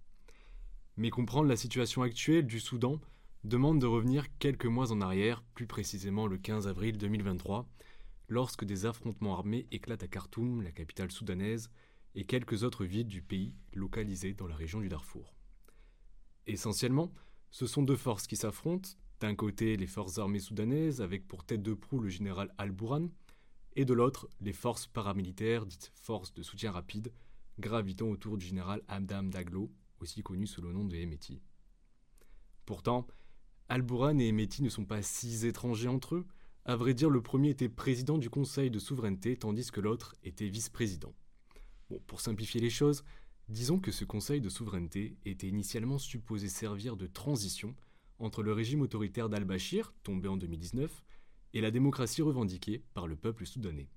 Mais 0.98 1.10
comprendre 1.10 1.48
la 1.48 1.56
situation 1.56 2.02
actuelle 2.02 2.46
du 2.46 2.60
Soudan 2.60 3.00
demande 3.44 3.80
de 3.80 3.86
revenir 3.86 4.26
quelques 4.38 4.66
mois 4.66 4.92
en 4.92 5.00
arrière, 5.00 5.44
plus 5.56 5.68
précisément 5.68 6.28
le 6.28 6.38
15 6.38 6.68
avril 6.68 6.98
2023, 6.98 7.70
lorsque 8.28 8.66
des 8.66 8.86
affrontements 8.86 9.34
armés 9.34 9.68
éclatent 9.72 10.04
à 10.04 10.08
Khartoum, 10.08 10.62
la 10.62 10.72
capitale 10.72 11.12
soudanaise, 11.12 11.72
et 12.16 12.26
quelques 12.26 12.64
autres 12.64 12.86
villes 12.86 13.08
du 13.08 13.22
pays 13.22 13.54
localisées 13.74 14.34
dans 14.34 14.48
la 14.48 14.56
région 14.56 14.82
du 14.82 14.90
Darfour. 14.90 15.34
Essentiellement, 16.48 17.14
ce 17.52 17.66
sont 17.66 17.84
deux 17.84 17.96
forces 17.96 18.28
qui 18.28 18.36
s'affrontent, 18.36 18.90
d'un 19.20 19.36
côté 19.36 19.76
les 19.76 19.88
forces 19.88 20.18
armées 20.18 20.40
soudanaises 20.40 21.02
avec 21.02 21.28
pour 21.28 21.44
tête 21.44 21.62
de 21.62 21.74
proue 21.74 22.00
le 22.00 22.10
général 22.10 22.54
Al-Bourhan, 22.58 23.10
et 23.76 23.86
de 23.86 23.94
l'autre 23.94 24.30
les 24.42 24.54
forces 24.54 24.88
paramilitaires 24.88 25.66
dites 25.66 25.92
forces 25.94 26.34
de 26.34 26.44
soutien 26.44 26.72
rapide, 26.72 27.12
gravitant 27.60 28.08
autour 28.08 28.38
du 28.38 28.46
général 28.46 28.82
Abdam 28.88 29.30
Daglo, 29.30 29.72
aussi 30.00 30.24
connu 30.24 30.48
sous 30.48 30.62
le 30.62 30.72
nom 30.72 30.86
de 30.86 30.96
Hemeti. 30.96 31.42
Pourtant, 32.66 33.08
Al-Bourhan 33.68 34.18
et 34.20 34.28
Hemeti 34.28 34.64
ne 34.64 34.70
sont 34.70 34.86
pas 34.86 35.02
si 35.02 35.46
étrangers 35.46 35.88
entre 35.88 36.16
eux, 36.16 36.26
à 36.66 36.76
vrai 36.76 36.94
dire, 36.94 37.10
le 37.10 37.22
premier 37.22 37.50
était 37.50 37.70
président 37.70 38.18
du 38.18 38.30
Conseil 38.30 38.70
de 38.70 38.80
souveraineté, 38.80 39.38
tandis 39.38 39.72
que 39.72 39.82
l'autre 39.82 40.16
était 40.24 40.50
vice-président. 40.50 41.14
Pour 42.06 42.22
simplifier 42.22 42.62
les 42.62 42.70
choses, 42.70 43.04
disons 43.48 43.80
que 43.80 43.92
ce 43.92 44.06
Conseil 44.06 44.40
de 44.40 44.50
souveraineté 44.50 45.18
était 45.26 45.48
initialement 45.48 45.98
supposé 45.98 46.48
servir 46.48 46.96
de 46.96 47.08
transition 47.08 47.76
entre 48.20 48.44
le 48.44 48.54
régime 48.54 48.82
autoritaire 48.82 49.30
d'al-Bashir, 49.30 49.94
tombé 50.04 50.28
en 50.28 50.38
2019, 50.38 51.04
et 51.54 51.62
la 51.62 51.72
démocratie 51.72 52.22
revendiquée 52.22 52.84
par 52.94 53.08
le 53.08 53.16
peuple 53.16 53.46
soudanais. 53.46 53.90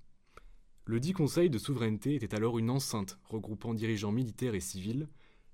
Le 0.85 0.99
dit 0.99 1.13
Conseil 1.13 1.49
de 1.49 1.57
souveraineté 1.57 2.15
était 2.15 2.35
alors 2.35 2.59
une 2.59 2.69
enceinte 2.69 3.19
regroupant 3.23 3.73
dirigeants 3.73 4.11
militaires 4.11 4.55
et 4.55 4.59
civils, 4.59 5.07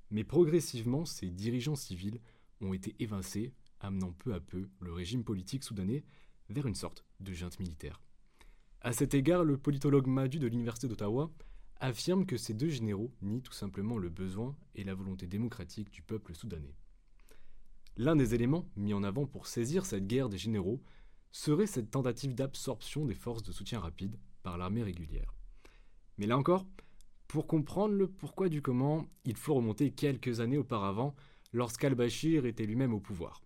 mais 0.09 0.23
progressivement 0.23 1.05
ces 1.05 1.29
dirigeants 1.29 1.75
civils 1.75 2.19
ont 2.61 2.73
été 2.73 2.95
évincés, 2.99 3.53
amenant 3.79 4.11
peu 4.11 4.33
à 4.33 4.39
peu 4.39 4.69
le 4.79 4.91
régime 4.91 5.23
politique 5.23 5.63
soudanais 5.63 6.03
vers 6.49 6.65
une 6.65 6.75
sorte 6.75 7.05
de 7.19 7.31
junte 7.33 7.59
militaire. 7.59 8.01
À 8.81 8.91
cet 8.91 9.13
égard, 9.13 9.43
le 9.43 9.57
politologue 9.57 10.07
Madu 10.07 10.39
de 10.39 10.47
l'Université 10.47 10.87
d'Ottawa 10.87 11.31
affirme 11.79 12.25
que 12.25 12.37
ces 12.37 12.53
deux 12.53 12.69
généraux 12.69 13.13
nient 13.21 13.41
tout 13.41 13.53
simplement 13.53 13.97
le 13.97 14.09
besoin 14.09 14.55
et 14.75 14.83
la 14.83 14.95
volonté 14.95 15.27
démocratique 15.27 15.91
du 15.91 16.01
peuple 16.01 16.33
soudanais. 16.33 16.75
L'un 17.99 18.15
des 18.15 18.33
éléments 18.33 18.65
mis 18.77 18.93
en 18.93 19.03
avant 19.03 19.25
pour 19.25 19.45
saisir 19.45 19.85
cette 19.85 20.07
guerre 20.07 20.29
des 20.29 20.37
généraux 20.37 20.81
serait 21.33 21.67
cette 21.67 21.91
tentative 21.91 22.33
d'absorption 22.33 23.05
des 23.05 23.13
forces 23.13 23.43
de 23.43 23.51
soutien 23.51 23.81
rapide 23.81 24.17
par 24.41 24.57
l'armée 24.57 24.83
régulière. 24.83 25.35
Mais 26.17 26.25
là 26.25 26.37
encore, 26.37 26.65
pour 27.27 27.45
comprendre 27.45 27.93
le 27.93 28.07
pourquoi 28.07 28.47
du 28.47 28.61
comment, 28.61 29.05
il 29.25 29.35
faut 29.35 29.53
remonter 29.53 29.91
quelques 29.91 30.39
années 30.39 30.57
auparavant, 30.57 31.13
lorsqu'al-Bashir 31.51 32.45
était 32.45 32.65
lui-même 32.65 32.93
au 32.93 33.01
pouvoir. 33.01 33.43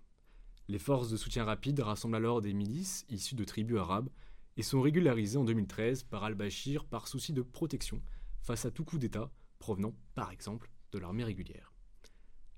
Les 0.67 0.77
forces 0.77 1.09
de 1.09 1.17
soutien 1.17 1.45
rapide 1.45 1.79
rassemblent 1.79 2.15
alors 2.15 2.39
des 2.39 2.53
milices 2.53 3.07
issues 3.09 3.33
de 3.33 3.45
tribus 3.45 3.79
arabes 3.79 4.09
et 4.55 4.61
sont 4.61 4.81
régularisées 4.81 5.39
en 5.39 5.45
2013 5.45 6.03
par 6.03 6.25
al-Bashir 6.25 6.85
par 6.85 7.07
souci 7.07 7.33
de 7.33 7.41
protection 7.41 8.03
face 8.43 8.65
à 8.65 8.71
tout 8.71 8.85
coup 8.85 8.99
d'État 8.99 9.31
provenant, 9.57 9.95
par 10.13 10.29
exemple, 10.29 10.69
de 10.91 10.99
l'armée 10.99 11.23
régulière. 11.23 11.73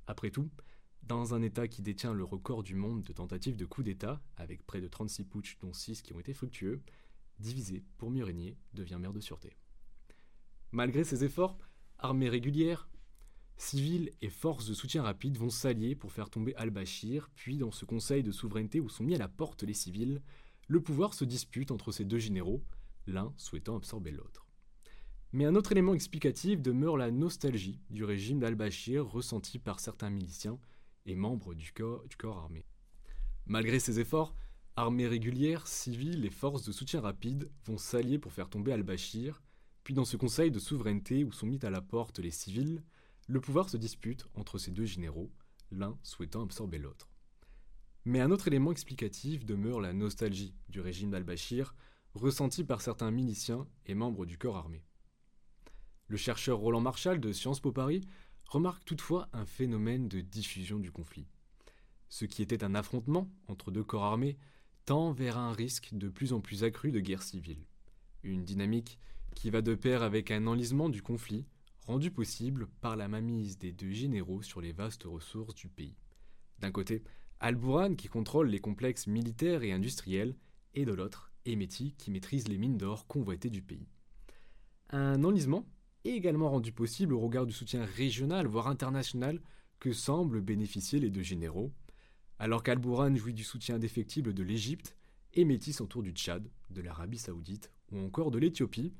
Après 0.07 0.29
tout, 0.29 0.49
dans 1.07 1.33
un 1.33 1.41
État 1.41 1.67
qui 1.67 1.81
détient 1.81 2.13
le 2.13 2.23
record 2.23 2.63
du 2.63 2.75
monde 2.75 3.03
de 3.03 3.13
tentatives 3.13 3.57
de 3.57 3.65
coup 3.65 3.83
d'État, 3.83 4.21
avec 4.37 4.65
près 4.65 4.81
de 4.81 4.87
36 4.87 5.25
putschs 5.25 5.57
dont 5.61 5.73
6 5.73 6.01
qui 6.01 6.13
ont 6.13 6.19
été 6.19 6.33
fructueux, 6.33 6.81
diviser 7.39 7.83
pour 7.97 8.11
mieux 8.11 8.23
régner 8.23 8.57
devient 8.73 8.97
mère 8.99 9.13
de 9.13 9.19
sûreté. 9.19 9.55
Malgré 10.71 11.03
ces 11.03 11.23
efforts, 11.23 11.57
armée 11.99 12.29
régulière, 12.29 12.89
Civils 13.57 14.11
et 14.21 14.29
forces 14.29 14.67
de 14.67 14.73
soutien 14.73 15.01
rapide 15.01 15.37
vont 15.37 15.49
s'allier 15.49 15.95
pour 15.95 16.11
faire 16.11 16.29
tomber 16.29 16.53
al-Bashir, 16.55 17.29
puis 17.35 17.57
dans 17.57 17.71
ce 17.71 17.85
conseil 17.85 18.21
de 18.21 18.31
souveraineté 18.31 18.81
où 18.81 18.89
sont 18.89 19.05
mis 19.05 19.15
à 19.15 19.17
la 19.17 19.29
porte 19.29 19.63
les 19.63 19.73
civils, 19.73 20.21
le 20.67 20.81
pouvoir 20.81 21.13
se 21.13 21.23
dispute 21.23 21.71
entre 21.71 21.93
ces 21.93 22.03
deux 22.03 22.19
généraux, 22.19 22.61
l'un 23.07 23.33
souhaitant 23.37 23.77
absorber 23.77 24.11
l'autre. 24.11 24.45
Mais 25.31 25.45
un 25.45 25.55
autre 25.55 25.71
élément 25.71 25.93
explicatif 25.93 26.61
demeure 26.61 26.97
la 26.97 27.11
nostalgie 27.11 27.79
du 27.89 28.03
régime 28.03 28.39
d'al-Bashir 28.39 29.05
ressentie 29.05 29.59
par 29.59 29.79
certains 29.79 30.09
miliciens 30.09 30.59
et 31.05 31.15
membres 31.15 31.53
du 31.53 31.71
corps, 31.71 32.37
armé. 32.37 32.65
Malgré 33.45 33.79
ces 33.79 33.99
efforts, 33.99 34.35
armées 34.75 35.07
régulières, 35.07 35.67
civils 35.67 36.25
et 36.25 36.29
forces 36.29 36.65
de 36.65 36.71
soutien 36.71 37.01
rapide 37.01 37.49
vont 37.65 37.77
s'allier 37.77 38.19
pour 38.19 38.33
faire 38.33 38.49
tomber 38.49 38.73
al-Bashir, 38.73 39.41
puis 39.83 39.93
dans 39.93 40.05
ce 40.05 40.17
conseil 40.17 40.51
de 40.51 40.59
souveraineté 40.59 41.23
où 41.23 41.31
sont 41.31 41.45
mis 41.45 41.63
à 41.63 41.69
la 41.69 41.81
porte 41.81 42.19
les 42.19 42.31
civils, 42.31 42.83
le 43.27 43.39
pouvoir 43.39 43.69
se 43.69 43.77
dispute 43.77 44.27
entre 44.35 44.57
ces 44.57 44.71
deux 44.71 44.85
généraux, 44.85 45.31
l'un 45.71 45.97
souhaitant 46.03 46.43
absorber 46.43 46.79
l'autre. 46.79 47.09
Mais 48.03 48.21
un 48.21 48.31
autre 48.31 48.47
élément 48.47 48.71
explicatif 48.71 49.45
demeure 49.45 49.81
la 49.81 49.93
nostalgie 49.93 50.55
du 50.69 50.79
régime 50.79 51.11
d'al-Bashir, 51.11 51.75
ressentie 52.13 52.63
par 52.63 52.81
certains 52.81 53.11
miliciens 53.11 53.67
et 53.85 53.95
membres 53.95 54.25
du 54.25 54.37
corps 54.37 54.57
armé. 54.57 54.83
Le 56.07 56.17
chercheur 56.17 56.59
Roland 56.59 56.81
Marshall 56.81 57.19
de 57.19 57.31
Sciences 57.31 57.59
Po 57.59 57.71
Paris 57.71 58.07
remarque 58.47 58.85
toutefois 58.85 59.27
un 59.33 59.45
phénomène 59.45 60.07
de 60.07 60.21
diffusion 60.21 60.79
du 60.79 60.91
conflit. 60.91 61.27
Ce 62.09 62.25
qui 62.25 62.41
était 62.41 62.63
un 62.63 62.75
affrontement 62.75 63.29
entre 63.47 63.71
deux 63.71 63.83
corps 63.83 64.03
armés 64.03 64.37
tend 64.85 65.11
vers 65.11 65.37
un 65.37 65.53
risque 65.53 65.89
de 65.93 66.09
plus 66.09 66.33
en 66.33 66.41
plus 66.41 66.63
accru 66.63 66.91
de 66.91 66.99
guerre 66.99 67.23
civile. 67.23 67.65
Une 68.23 68.43
dynamique 68.43 68.99
qui 69.35 69.49
va 69.49 69.61
de 69.61 69.75
pair 69.75 70.03
avec 70.03 70.31
un 70.31 70.47
enlisement 70.47 70.89
du 70.89 71.01
conflit 71.01 71.45
rendu 71.85 72.11
possible 72.11 72.67
par 72.81 72.95
la 72.95 73.07
mainmise 73.07 73.57
des 73.57 73.71
deux 73.71 73.91
généraux 73.91 74.41
sur 74.41 74.61
les 74.61 74.71
vastes 74.71 75.03
ressources 75.03 75.55
du 75.55 75.67
pays. 75.67 75.95
D'un 76.59 76.71
côté, 76.71 77.03
Al-Bourhan 77.39 77.95
qui 77.95 78.07
contrôle 78.07 78.49
les 78.49 78.59
complexes 78.59 79.07
militaires 79.07 79.63
et 79.63 79.71
industriels, 79.71 80.35
et 80.73 80.85
de 80.85 80.93
l'autre, 80.93 81.31
Emeti 81.45 81.93
qui 81.97 82.11
maîtrise 82.11 82.47
les 82.47 82.57
mines 82.57 82.77
d'or 82.77 83.07
convoitées 83.07 83.49
du 83.49 83.61
pays. 83.61 83.87
Un 84.89 85.23
enlisement 85.23 85.65
également 86.13 86.49
rendu 86.49 86.71
possible 86.71 87.13
au 87.13 87.19
regard 87.19 87.45
du 87.45 87.53
soutien 87.53 87.85
régional, 87.85 88.47
voire 88.47 88.67
international, 88.67 89.41
que 89.79 89.93
semblent 89.93 90.41
bénéficier 90.41 90.99
les 90.99 91.09
deux 91.09 91.23
généraux. 91.23 91.71
Alors 92.39 92.63
qu'Al-Bourhan 92.63 93.15
jouit 93.15 93.33
du 93.33 93.43
soutien 93.43 93.75
indéfectible 93.75 94.33
de 94.33 94.43
l'Égypte, 94.43 94.95
Emeti 95.33 95.73
s'entoure 95.73 96.03
du 96.03 96.11
Tchad, 96.11 96.49
de 96.69 96.81
l'Arabie 96.81 97.17
saoudite 97.17 97.71
ou 97.91 97.99
encore 97.99 98.31
de 98.31 98.39
l'Éthiopie, 98.39 98.93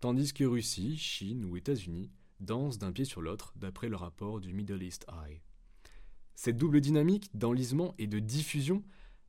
tandis 0.00 0.32
que 0.32 0.44
Russie, 0.44 0.96
Chine 0.96 1.44
ou 1.44 1.56
États-Unis 1.56 2.10
dansent 2.40 2.78
d'un 2.78 2.92
pied 2.92 3.04
sur 3.04 3.22
l'autre, 3.22 3.52
d'après 3.56 3.88
le 3.88 3.96
rapport 3.96 4.40
du 4.40 4.52
Middle 4.52 4.82
East 4.82 5.06
Eye. 5.08 5.40
Cette 6.34 6.56
double 6.56 6.80
dynamique 6.80 7.30
d'enlisement 7.34 7.94
et 7.98 8.06
de 8.06 8.18
diffusion 8.18 8.82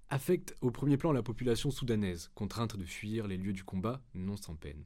affecte 0.10 0.56
au 0.62 0.72
premier 0.72 0.98
plan 0.98 1.12
la 1.12 1.24
population 1.24 1.70
soudanaise, 1.70 2.32
contrainte 2.34 2.78
de 2.78 2.86
fuir 2.86 3.28
les 3.28 3.38
lieux 3.38 3.54
du 3.54 3.63
combat 3.63 4.02
non 4.13 4.38
sans 4.38 4.56
peine. 4.56 4.86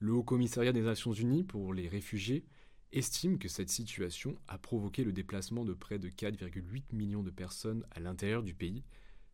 Le 0.00 0.12
Haut 0.12 0.22
Commissariat 0.22 0.72
des 0.72 0.82
Nations 0.82 1.12
Unies 1.12 1.42
pour 1.42 1.74
les 1.74 1.88
réfugiés 1.88 2.44
estime 2.92 3.38
que 3.38 3.48
cette 3.48 3.70
situation 3.70 4.36
a 4.46 4.56
provoqué 4.56 5.02
le 5.02 5.12
déplacement 5.12 5.64
de 5.64 5.74
près 5.74 5.98
de 5.98 6.08
4,8 6.08 6.84
millions 6.92 7.24
de 7.24 7.30
personnes 7.30 7.84
à 7.90 8.00
l'intérieur 8.00 8.44
du 8.44 8.54
pays, 8.54 8.84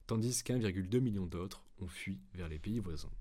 tandis 0.06 0.42
qu'un,2 0.42 1.00
million 1.00 1.26
d'autres 1.26 1.64
ont 1.80 1.86
fui 1.86 2.18
vers 2.32 2.48
les 2.48 2.58
pays 2.58 2.80
voisins. 2.80 3.12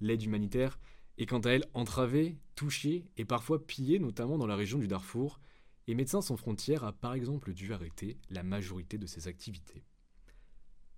L'aide 0.00 0.22
humanitaire 0.22 0.78
et 1.18 1.26
quant 1.26 1.40
à 1.40 1.50
elle 1.50 1.66
entravée, 1.74 2.38
touchée 2.54 3.04
et 3.16 3.24
parfois 3.24 3.66
pillée, 3.66 3.98
notamment 3.98 4.38
dans 4.38 4.46
la 4.46 4.56
région 4.56 4.78
du 4.78 4.88
Darfour, 4.88 5.40
et 5.86 5.94
Médecins 5.94 6.22
sans 6.22 6.36
frontières 6.36 6.84
a 6.84 6.92
par 6.92 7.14
exemple 7.14 7.52
dû 7.52 7.72
arrêter 7.72 8.18
la 8.30 8.42
majorité 8.42 8.96
de 8.98 9.06
ses 9.06 9.26
activités. 9.26 9.84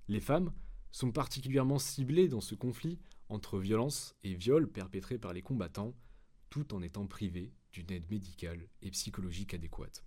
Les 0.08 0.20
femmes 0.20 0.52
sont 0.92 1.12
particulièrement 1.12 1.78
ciblées 1.78 2.28
dans 2.28 2.40
ce 2.40 2.54
conflit 2.54 2.98
entre 3.28 3.58
violences 3.58 4.14
et 4.24 4.34
viols 4.34 4.70
perpétrés 4.70 5.18
par 5.18 5.32
les 5.32 5.42
combattants, 5.42 5.94
tout 6.48 6.74
en 6.74 6.82
étant 6.82 7.06
privés 7.06 7.52
d'une 7.72 7.90
aide 7.92 8.10
médicale 8.10 8.66
et 8.82 8.90
psychologique 8.90 9.54
adéquate. 9.54 10.04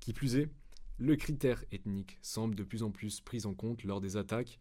Qui 0.00 0.12
plus 0.12 0.36
est, 0.36 0.50
le 0.98 1.16
critère 1.16 1.64
ethnique 1.72 2.18
semble 2.22 2.54
de 2.54 2.62
plus 2.62 2.82
en 2.82 2.90
plus 2.90 3.20
pris 3.20 3.46
en 3.46 3.54
compte 3.54 3.82
lors 3.84 4.00
des 4.00 4.16
attaques, 4.16 4.60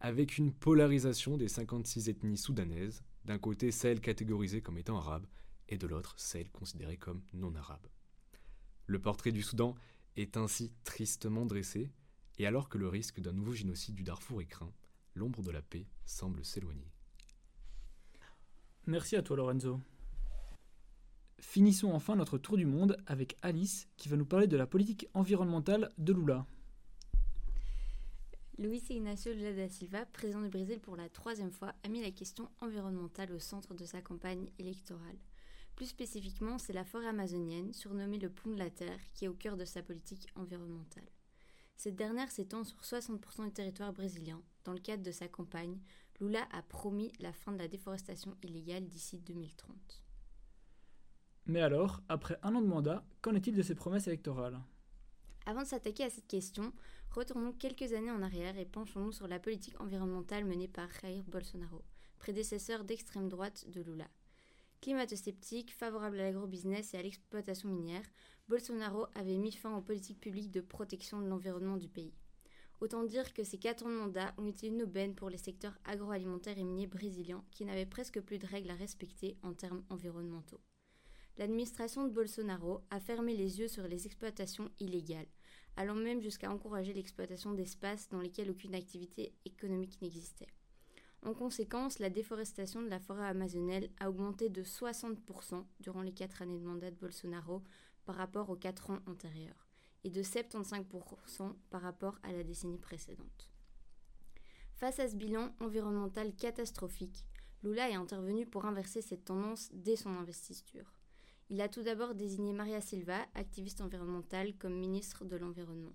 avec 0.00 0.38
une 0.38 0.52
polarisation 0.52 1.36
des 1.36 1.48
56 1.48 2.08
ethnies 2.08 2.36
soudanaises, 2.36 3.02
d'un 3.24 3.38
côté 3.38 3.70
celles 3.70 4.00
catégorisées 4.00 4.62
comme 4.62 4.78
étant 4.78 4.96
arabes, 4.96 5.26
et 5.68 5.78
de 5.78 5.86
l'autre 5.86 6.14
celles 6.18 6.50
considérées 6.50 6.96
comme 6.96 7.22
non 7.32 7.54
arabes. 7.54 7.86
Le 8.86 8.98
portrait 9.00 9.30
du 9.30 9.42
Soudan 9.42 9.76
est 10.16 10.36
ainsi 10.36 10.72
tristement 10.84 11.46
dressé, 11.46 11.92
et 12.38 12.46
alors 12.46 12.68
que 12.68 12.78
le 12.78 12.88
risque 12.88 13.20
d'un 13.20 13.32
nouveau 13.32 13.52
génocide 13.52 13.94
du 13.94 14.02
Darfour 14.02 14.42
est 14.42 14.46
craint, 14.46 14.72
l'ombre 15.14 15.42
de 15.42 15.50
la 15.50 15.62
paix 15.62 15.86
semble 16.04 16.44
s'éloigner. 16.44 16.90
Merci 18.86 19.16
à 19.16 19.22
toi 19.22 19.36
Lorenzo. 19.36 19.80
Finissons 21.38 21.92
enfin 21.92 22.16
notre 22.16 22.38
tour 22.38 22.56
du 22.56 22.66
monde 22.66 22.96
avec 23.06 23.36
Alice 23.42 23.88
qui 23.96 24.08
va 24.08 24.16
nous 24.16 24.26
parler 24.26 24.46
de 24.46 24.56
la 24.56 24.66
politique 24.66 25.08
environnementale 25.14 25.90
de 25.98 26.12
Lula. 26.12 26.46
Luis 28.58 28.82
Ignacio 28.90 29.32
Lula 29.32 29.54
da 29.54 29.68
Silva, 29.70 30.04
président 30.04 30.42
du 30.42 30.50
Brésil 30.50 30.80
pour 30.80 30.94
la 30.94 31.08
troisième 31.08 31.50
fois, 31.50 31.72
a 31.82 31.88
mis 31.88 32.02
la 32.02 32.10
question 32.10 32.50
environnementale 32.60 33.32
au 33.32 33.38
centre 33.38 33.72
de 33.72 33.86
sa 33.86 34.02
campagne 34.02 34.50
électorale. 34.58 35.16
Plus 35.76 35.86
spécifiquement, 35.86 36.58
c'est 36.58 36.74
la 36.74 36.84
forêt 36.84 37.06
amazonienne, 37.06 37.72
surnommée 37.72 38.18
le 38.18 38.28
pont 38.28 38.50
de 38.50 38.58
la 38.58 38.68
Terre, 38.68 39.00
qui 39.14 39.24
est 39.24 39.28
au 39.28 39.32
cœur 39.32 39.56
de 39.56 39.64
sa 39.64 39.82
politique 39.82 40.28
environnementale. 40.34 41.08
Cette 41.76 41.96
dernière 41.96 42.30
s'étend 42.30 42.62
sur 42.64 42.78
60% 42.82 43.46
du 43.46 43.52
territoire 43.52 43.94
brésilien. 43.94 44.42
Dans 44.64 44.72
le 44.72 44.80
cadre 44.80 45.02
de 45.02 45.12
sa 45.12 45.28
campagne, 45.28 45.78
Lula 46.20 46.46
a 46.52 46.62
promis 46.62 47.12
la 47.18 47.32
fin 47.32 47.52
de 47.52 47.58
la 47.58 47.68
déforestation 47.68 48.36
illégale 48.42 48.86
d'ici 48.86 49.18
2030. 49.18 50.02
Mais 51.46 51.62
alors, 51.62 52.02
après 52.08 52.38
un 52.42 52.54
an 52.54 52.60
de 52.60 52.66
mandat, 52.66 53.04
qu'en 53.22 53.34
est-il 53.34 53.54
de 53.56 53.62
ses 53.62 53.74
promesses 53.74 54.06
électorales? 54.06 54.60
Avant 55.46 55.62
de 55.62 55.66
s'attaquer 55.66 56.04
à 56.04 56.10
cette 56.10 56.28
question, 56.28 56.72
retournons 57.10 57.52
quelques 57.52 57.94
années 57.94 58.10
en 58.10 58.22
arrière 58.22 58.58
et 58.58 58.66
penchons-nous 58.66 59.12
sur 59.12 59.26
la 59.26 59.40
politique 59.40 59.80
environnementale 59.80 60.44
menée 60.44 60.68
par 60.68 60.88
Jair 61.00 61.24
Bolsonaro, 61.24 61.82
prédécesseur 62.18 62.84
d'extrême 62.84 63.28
droite 63.28 63.66
de 63.68 63.80
Lula. 63.80 64.08
Climato-sceptique, 64.82 65.74
favorable 65.74 66.20
à 66.20 66.24
l'agrobusiness 66.24 66.94
et 66.94 66.98
à 66.98 67.02
l'exploitation 67.02 67.68
minière, 67.70 68.04
Bolsonaro 68.48 69.06
avait 69.14 69.38
mis 69.38 69.52
fin 69.52 69.76
aux 69.76 69.82
politiques 69.82 70.20
publiques 70.20 70.50
de 70.50 70.60
protection 70.60 71.20
de 71.20 71.26
l'environnement 71.26 71.76
du 71.76 71.88
pays. 71.88 72.14
Autant 72.80 73.04
dire 73.04 73.34
que 73.34 73.44
ces 73.44 73.58
quatre 73.58 73.84
ans 73.84 73.90
de 73.90 73.94
mandat 73.94 74.34
ont 74.38 74.46
été 74.46 74.68
une 74.68 74.82
aubaine 74.82 75.14
pour 75.14 75.30
les 75.30 75.38
secteurs 75.38 75.78
agroalimentaires 75.84 76.58
et 76.58 76.64
miniers 76.64 76.86
brésiliens 76.86 77.44
qui 77.50 77.64
n'avaient 77.64 77.86
presque 77.86 78.20
plus 78.20 78.38
de 78.38 78.46
règles 78.46 78.70
à 78.70 78.74
respecter 78.74 79.36
en 79.42 79.52
termes 79.52 79.82
environnementaux 79.90 80.60
l'administration 81.40 82.04
de 82.04 82.12
Bolsonaro 82.12 82.82
a 82.90 83.00
fermé 83.00 83.34
les 83.34 83.60
yeux 83.60 83.68
sur 83.68 83.88
les 83.88 84.04
exploitations 84.04 84.70
illégales, 84.78 85.26
allant 85.76 85.94
même 85.94 86.20
jusqu'à 86.20 86.50
encourager 86.50 86.92
l'exploitation 86.92 87.54
d'espaces 87.54 88.10
dans 88.10 88.20
lesquels 88.20 88.50
aucune 88.50 88.74
activité 88.74 89.32
économique 89.46 90.00
n'existait. 90.02 90.52
En 91.22 91.32
conséquence, 91.32 91.98
la 91.98 92.10
déforestation 92.10 92.82
de 92.82 92.88
la 92.88 93.00
forêt 93.00 93.26
amazonienne 93.26 93.88
a 94.00 94.10
augmenté 94.10 94.50
de 94.50 94.62
60% 94.62 95.64
durant 95.80 96.02
les 96.02 96.12
quatre 96.12 96.42
années 96.42 96.58
de 96.58 96.66
mandat 96.66 96.90
de 96.90 96.96
Bolsonaro 96.96 97.62
par 98.04 98.16
rapport 98.16 98.50
aux 98.50 98.56
quatre 98.56 98.90
ans 98.90 99.00
antérieurs, 99.06 99.69
et 100.04 100.10
de 100.10 100.22
75% 100.22 101.54
par 101.70 101.82
rapport 101.82 102.18
à 102.22 102.32
la 102.32 102.42
décennie 102.42 102.78
précédente. 102.78 103.50
Face 104.74 104.98
à 104.98 105.08
ce 105.08 105.16
bilan 105.16 105.54
environnemental 105.60 106.34
catastrophique, 106.34 107.24
Lula 107.62 107.90
est 107.90 107.94
intervenu 107.94 108.46
pour 108.46 108.64
inverser 108.64 109.02
cette 109.02 109.26
tendance 109.26 109.68
dès 109.72 109.96
son 109.96 110.16
investiture. 110.16 110.94
Il 111.50 111.60
a 111.60 111.68
tout 111.68 111.82
d'abord 111.82 112.14
désigné 112.14 112.52
Maria 112.52 112.80
Silva, 112.80 113.26
activiste 113.34 113.80
environnementale, 113.80 114.54
comme 114.56 114.78
ministre 114.78 115.24
de 115.24 115.36
l'Environnement. 115.36 115.92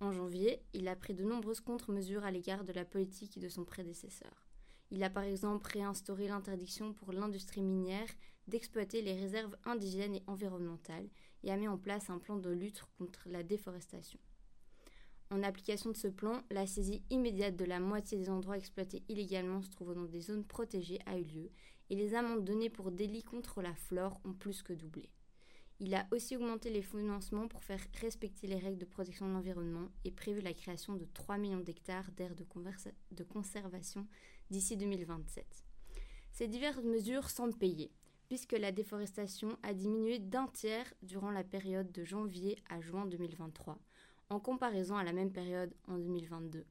En 0.00 0.12
janvier, 0.12 0.62
il 0.74 0.86
a 0.88 0.94
pris 0.94 1.14
de 1.14 1.24
nombreuses 1.24 1.60
contre-mesures 1.60 2.24
à 2.24 2.30
l'égard 2.30 2.62
de 2.62 2.72
la 2.72 2.84
politique 2.84 3.38
de 3.38 3.48
son 3.48 3.64
prédécesseur. 3.64 4.46
Il 4.90 5.02
a 5.02 5.10
par 5.10 5.24
exemple 5.24 5.68
réinstauré 5.72 6.28
l'interdiction 6.28 6.92
pour 6.92 7.12
l'industrie 7.12 7.62
minière 7.62 8.08
d'exploiter 8.46 9.02
les 9.02 9.14
réserves 9.14 9.56
indigènes 9.64 10.14
et 10.14 10.22
environnementales 10.26 11.08
et 11.46 11.50
a 11.50 11.56
mis 11.56 11.68
en 11.68 11.78
place 11.78 12.10
un 12.10 12.18
plan 12.18 12.36
de 12.36 12.50
lutte 12.50 12.82
contre 12.98 13.22
la 13.30 13.42
déforestation. 13.42 14.18
En 15.30 15.42
application 15.42 15.90
de 15.90 15.96
ce 15.96 16.08
plan, 16.08 16.42
la 16.50 16.66
saisie 16.66 17.02
immédiate 17.10 17.56
de 17.56 17.64
la 17.64 17.80
moitié 17.80 18.18
des 18.18 18.28
endroits 18.28 18.58
exploités 18.58 19.02
illégalement 19.08 19.62
se 19.62 19.70
trouvant 19.70 19.94
dans 19.94 20.04
des 20.04 20.20
zones 20.20 20.44
protégées 20.44 20.98
a 21.06 21.18
eu 21.18 21.24
lieu 21.24 21.50
et 21.88 21.94
les 21.94 22.14
amendes 22.14 22.44
données 22.44 22.70
pour 22.70 22.90
délits 22.90 23.22
contre 23.22 23.62
la 23.62 23.74
flore 23.74 24.20
ont 24.24 24.32
plus 24.32 24.62
que 24.62 24.72
doublé. 24.72 25.08
Il 25.78 25.94
a 25.94 26.06
aussi 26.10 26.36
augmenté 26.36 26.70
les 26.70 26.82
financements 26.82 27.48
pour 27.48 27.62
faire 27.62 27.84
respecter 28.00 28.46
les 28.46 28.58
règles 28.58 28.78
de 28.78 28.84
protection 28.86 29.28
de 29.28 29.32
l'environnement 29.32 29.88
et 30.04 30.10
prévu 30.10 30.40
la 30.40 30.54
création 30.54 30.94
de 30.94 31.04
3 31.04 31.38
millions 31.38 31.60
d'hectares 31.60 32.10
d'aires 32.12 32.34
de, 32.34 32.46
de, 33.12 33.24
conservation 33.24 34.06
d'ici 34.50 34.76
2027. 34.76 35.44
Ces 36.32 36.48
diverses 36.48 36.82
mesures 36.82 37.28
semblent 37.28 37.56
payer, 37.56 37.92
puisque 38.28 38.52
la 38.52 38.72
déforestation 38.72 39.56
a 39.62 39.72
diminué 39.72 40.18
d'un 40.18 40.46
tiers 40.48 40.92
durant 41.02 41.30
la 41.30 41.44
période 41.44 41.92
de 41.92 42.04
janvier 42.04 42.56
à 42.68 42.80
juin 42.80 43.06
2023, 43.06 43.78
en 44.30 44.40
comparaison 44.40 44.96
à 44.96 45.04
la 45.04 45.12
même 45.12 45.32
période 45.32 45.72
en 45.88 45.98
2022. 45.98 46.64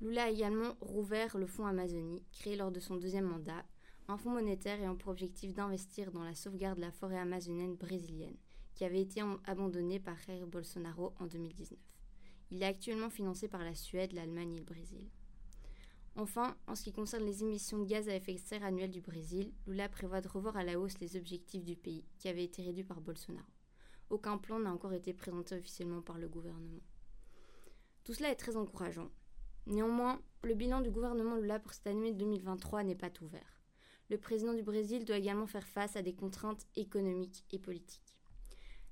Lula 0.00 0.24
a 0.24 0.30
également 0.30 0.74
rouvert 0.80 1.38
le 1.38 1.46
Fonds 1.46 1.66
Amazonie, 1.66 2.22
créé 2.32 2.56
lors 2.56 2.72
de 2.72 2.80
son 2.80 2.96
deuxième 2.96 3.26
mandat, 3.26 3.64
un 4.08 4.18
fonds 4.18 4.32
monétaire 4.32 4.80
ayant 4.80 4.96
pour 4.96 5.12
objectif 5.12 5.54
d'investir 5.54 6.12
dans 6.12 6.24
la 6.24 6.34
sauvegarde 6.34 6.76
de 6.76 6.82
la 6.82 6.92
forêt 6.92 7.18
amazonienne 7.18 7.74
brésilienne, 7.74 8.36
qui 8.74 8.84
avait 8.84 9.00
été 9.00 9.22
abandonnée 9.46 10.00
par 10.00 10.18
Jair 10.18 10.46
Bolsonaro 10.46 11.14
en 11.20 11.26
2019. 11.26 11.78
Il 12.50 12.62
est 12.62 12.66
actuellement 12.66 13.08
financé 13.08 13.48
par 13.48 13.64
la 13.64 13.74
Suède, 13.74 14.12
l'Allemagne 14.12 14.54
et 14.54 14.58
le 14.58 14.64
Brésil. 14.64 15.08
Enfin, 16.16 16.56
en 16.66 16.74
ce 16.74 16.84
qui 16.84 16.92
concerne 16.92 17.24
les 17.24 17.42
émissions 17.42 17.78
de 17.78 17.86
gaz 17.86 18.08
à 18.08 18.14
effet 18.14 18.34
de 18.34 18.38
serre 18.38 18.64
annuelles 18.64 18.90
du 18.90 19.00
Brésil, 19.00 19.52
Lula 19.66 19.88
prévoit 19.88 20.20
de 20.20 20.28
revoir 20.28 20.56
à 20.56 20.64
la 20.64 20.78
hausse 20.78 20.98
les 21.00 21.16
objectifs 21.16 21.64
du 21.64 21.76
pays, 21.76 22.04
qui 22.18 22.28
avaient 22.28 22.44
été 22.44 22.62
réduits 22.62 22.84
par 22.84 23.00
Bolsonaro. 23.00 23.46
Aucun 24.10 24.38
plan 24.38 24.60
n'a 24.60 24.72
encore 24.72 24.92
été 24.92 25.12
présenté 25.12 25.56
officiellement 25.56 26.02
par 26.02 26.18
le 26.18 26.28
gouvernement. 26.28 26.82
Tout 28.04 28.14
cela 28.14 28.30
est 28.30 28.36
très 28.36 28.56
encourageant, 28.56 29.10
Néanmoins, 29.66 30.20
le 30.42 30.54
bilan 30.54 30.82
du 30.82 30.90
gouvernement 30.90 31.36
Lula 31.36 31.58
pour 31.58 31.72
cette 31.72 31.86
année 31.86 32.12
2023 32.12 32.82
n'est 32.82 32.94
pas 32.94 33.08
tout 33.08 33.26
vert. 33.26 33.62
Le 34.10 34.18
président 34.18 34.52
du 34.52 34.62
Brésil 34.62 35.06
doit 35.06 35.16
également 35.16 35.46
faire 35.46 35.66
face 35.66 35.96
à 35.96 36.02
des 36.02 36.12
contraintes 36.12 36.66
économiques 36.76 37.44
et 37.50 37.58
politiques. 37.58 38.18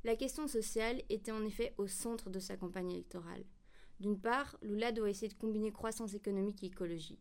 La 0.02 0.16
question 0.16 0.48
sociale 0.48 1.02
était 1.10 1.30
en 1.30 1.44
effet 1.44 1.74
au 1.76 1.86
centre 1.86 2.30
de 2.30 2.38
sa 2.38 2.56
campagne 2.56 2.90
électorale. 2.90 3.44
D'une 4.02 4.18
part, 4.18 4.56
Lula 4.62 4.90
doit 4.90 5.10
essayer 5.10 5.28
de 5.28 5.38
combiner 5.38 5.70
croissance 5.70 6.14
économique 6.14 6.64
et 6.64 6.66
écologie, 6.66 7.20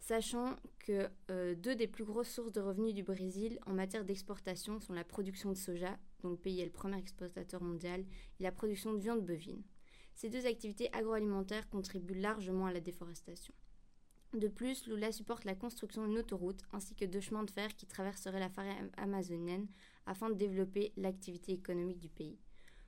sachant 0.00 0.56
que 0.78 1.10
euh, 1.30 1.54
deux 1.54 1.74
des 1.74 1.86
plus 1.86 2.04
grosses 2.04 2.30
sources 2.30 2.52
de 2.52 2.60
revenus 2.62 2.94
du 2.94 3.02
Brésil 3.02 3.58
en 3.66 3.74
matière 3.74 4.06
d'exportation 4.06 4.80
sont 4.80 4.94
la 4.94 5.04
production 5.04 5.50
de 5.50 5.58
soja, 5.58 5.98
dont 6.22 6.30
le 6.30 6.38
pays 6.38 6.62
est 6.62 6.64
le 6.64 6.70
premier 6.70 6.96
exportateur 6.96 7.62
mondial, 7.62 8.06
et 8.40 8.42
la 8.42 8.50
production 8.50 8.94
de 8.94 8.98
viande 8.98 9.26
bovine. 9.26 9.62
Ces 10.14 10.30
deux 10.30 10.46
activités 10.46 10.88
agroalimentaires 10.94 11.68
contribuent 11.68 12.18
largement 12.18 12.64
à 12.64 12.72
la 12.72 12.80
déforestation. 12.80 13.52
De 14.32 14.48
plus, 14.48 14.86
Lula 14.86 15.12
supporte 15.12 15.44
la 15.44 15.54
construction 15.54 16.06
d'une 16.06 16.16
autoroute 16.16 16.62
ainsi 16.72 16.94
que 16.94 17.04
deux 17.04 17.20
chemins 17.20 17.44
de 17.44 17.50
fer 17.50 17.76
qui 17.76 17.84
traverseraient 17.84 18.40
la 18.40 18.48
forêt 18.48 18.74
amazonienne 18.96 19.68
afin 20.06 20.30
de 20.30 20.34
développer 20.34 20.94
l'activité 20.96 21.52
économique 21.52 22.00
du 22.00 22.08
pays. 22.08 22.38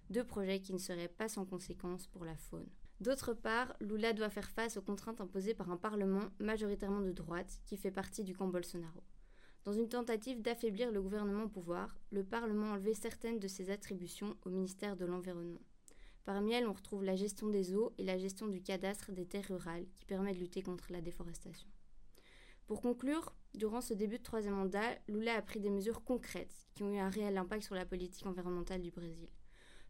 Deux 0.09 0.24
projets 0.24 0.61
qui 0.61 0.72
ne 0.72 0.78
seraient 0.78 1.09
pas 1.09 1.28
sans 1.28 1.44
conséquences 1.44 2.07
pour 2.07 2.24
la 2.24 2.37
faune. 2.38 2.70
D'autre 3.00 3.35
part, 3.35 3.74
Lula 3.80 4.12
doit 4.12 4.30
faire 4.30 4.50
face 4.50 4.76
aux 4.76 4.83
contraintes 4.83 5.20
imposées 5.20 5.54
par 5.54 5.70
un 5.70 5.76
Parlement 5.76 6.30
majoritairement 6.38 7.00
de 7.00 7.12
droite 7.12 7.61
qui 7.66 7.76
fait 7.76 7.90
partie 7.90 8.22
du 8.22 8.35
camp 8.37 8.48
Bolsonaro. 8.48 9.02
Dans 9.64 9.72
une 9.72 9.88
tentative 9.88 10.42
d'affaiblir 10.42 10.92
le 10.92 11.02
gouvernement 11.02 11.44
au 11.44 11.48
pouvoir, 11.48 11.96
le 12.11 12.22
Parlement 12.22 12.66
a 12.66 12.74
enlevé 12.74 12.94
certaines 12.94 13.38
de 13.38 13.48
ses 13.48 13.70
attributions 13.70 14.37
au 14.44 14.50
ministère 14.50 14.96
de 14.96 15.07
l'Environnement. 15.07 15.62
Parmi 16.24 16.52
elles, 16.52 16.68
on 16.68 16.72
retrouve 16.72 17.02
la 17.04 17.16
gestion 17.16 17.48
des 17.48 17.74
eaux 17.74 17.92
et 17.98 18.04
la 18.04 18.18
gestion 18.18 18.46
du 18.46 18.62
cadastre 18.62 19.12
des 19.12 19.26
terres 19.26 19.48
rurales 19.48 19.87
qui 19.98 20.04
permet 20.07 20.33
de 20.33 20.38
lutter 20.38 20.62
contre 20.62 20.92
la 20.92 21.00
déforestation. 21.00 21.68
Pour 22.66 22.80
conclure, 22.80 23.35
durant 23.54 23.83
ce 23.83 23.92
début 23.92 24.18
de 24.18 24.22
troisième 24.22 24.54
mandat, 24.54 24.98
Lula 25.09 25.35
a 25.35 25.42
pris 25.42 25.61
des 25.61 25.70
mesures 25.70 26.02
concrètes 26.02 26.66
qui 26.74 26.83
ont 26.83 26.92
eu 26.92 26.98
un 26.98 27.11
réel 27.11 27.37
impact 27.37 27.64
sur 27.64 27.74
la 27.74 27.85
politique 27.85 28.26
environnementale 28.26 28.80
du 28.80 28.90
Brésil. 28.90 29.28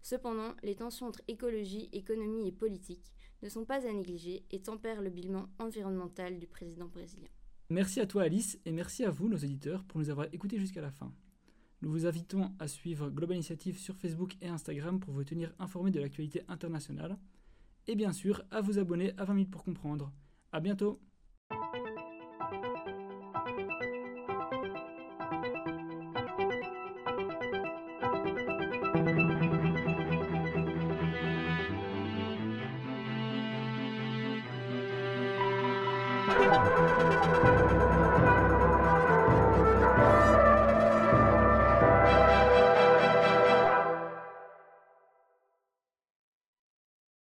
Cependant, 0.05 0.55
les 0.63 0.75
tensions 0.75 1.07
entre 1.07 1.23
écologie, 1.29 1.89
économie 1.95 2.47
et 2.47 2.53
politique 2.53 3.15
ne 3.43 3.49
sont 3.49 3.65
pas 3.65 3.89
à 3.89 3.91
négliger 3.91 4.45
et 4.51 4.61
tempèrent 4.61 5.01
le 5.01 5.09
bilan 5.09 5.49
environnemental 5.59 6.39
du 6.39 6.47
président 6.47 6.89
brésilien. 6.89 7.31
Merci 7.71 8.01
à 8.01 8.07
toi 8.07 8.25
Alice 8.25 8.61
et 8.67 8.73
merci 8.73 9.03
à 9.05 9.11
vous 9.11 9.31
nos 9.31 9.39
auditeurs 9.39 9.83
pour 9.85 9.99
nous 9.99 10.11
avoir 10.11 10.27
écoutés 10.35 10.59
jusqu'à 10.59 10.83
la 10.83 10.91
fin. 10.91 11.11
Nous 11.81 11.91
vous 11.91 12.05
invitons 12.05 12.53
à 12.59 12.69
suivre 12.69 13.09
Global 13.09 13.37
Initiative 13.37 13.79
sur 13.79 13.97
Facebook 13.97 14.37
et 14.43 14.49
Instagram 14.49 15.01
pour 15.01 15.15
vous 15.15 15.25
tenir 15.25 15.55
informés 15.59 15.91
de 15.91 16.01
l'actualité 16.01 16.43
internationale. 16.49 17.17
Et 17.87 17.95
bien 17.95 18.13
sûr, 18.13 18.45
à 18.51 18.61
vous 18.61 18.79
abonner 18.79 19.15
à 19.17 19.25
20 19.25 19.33
minutes 19.33 19.51
pour 19.51 19.65
comprendre. 19.65 20.13
A 20.53 20.61
bientôt 20.61 21.01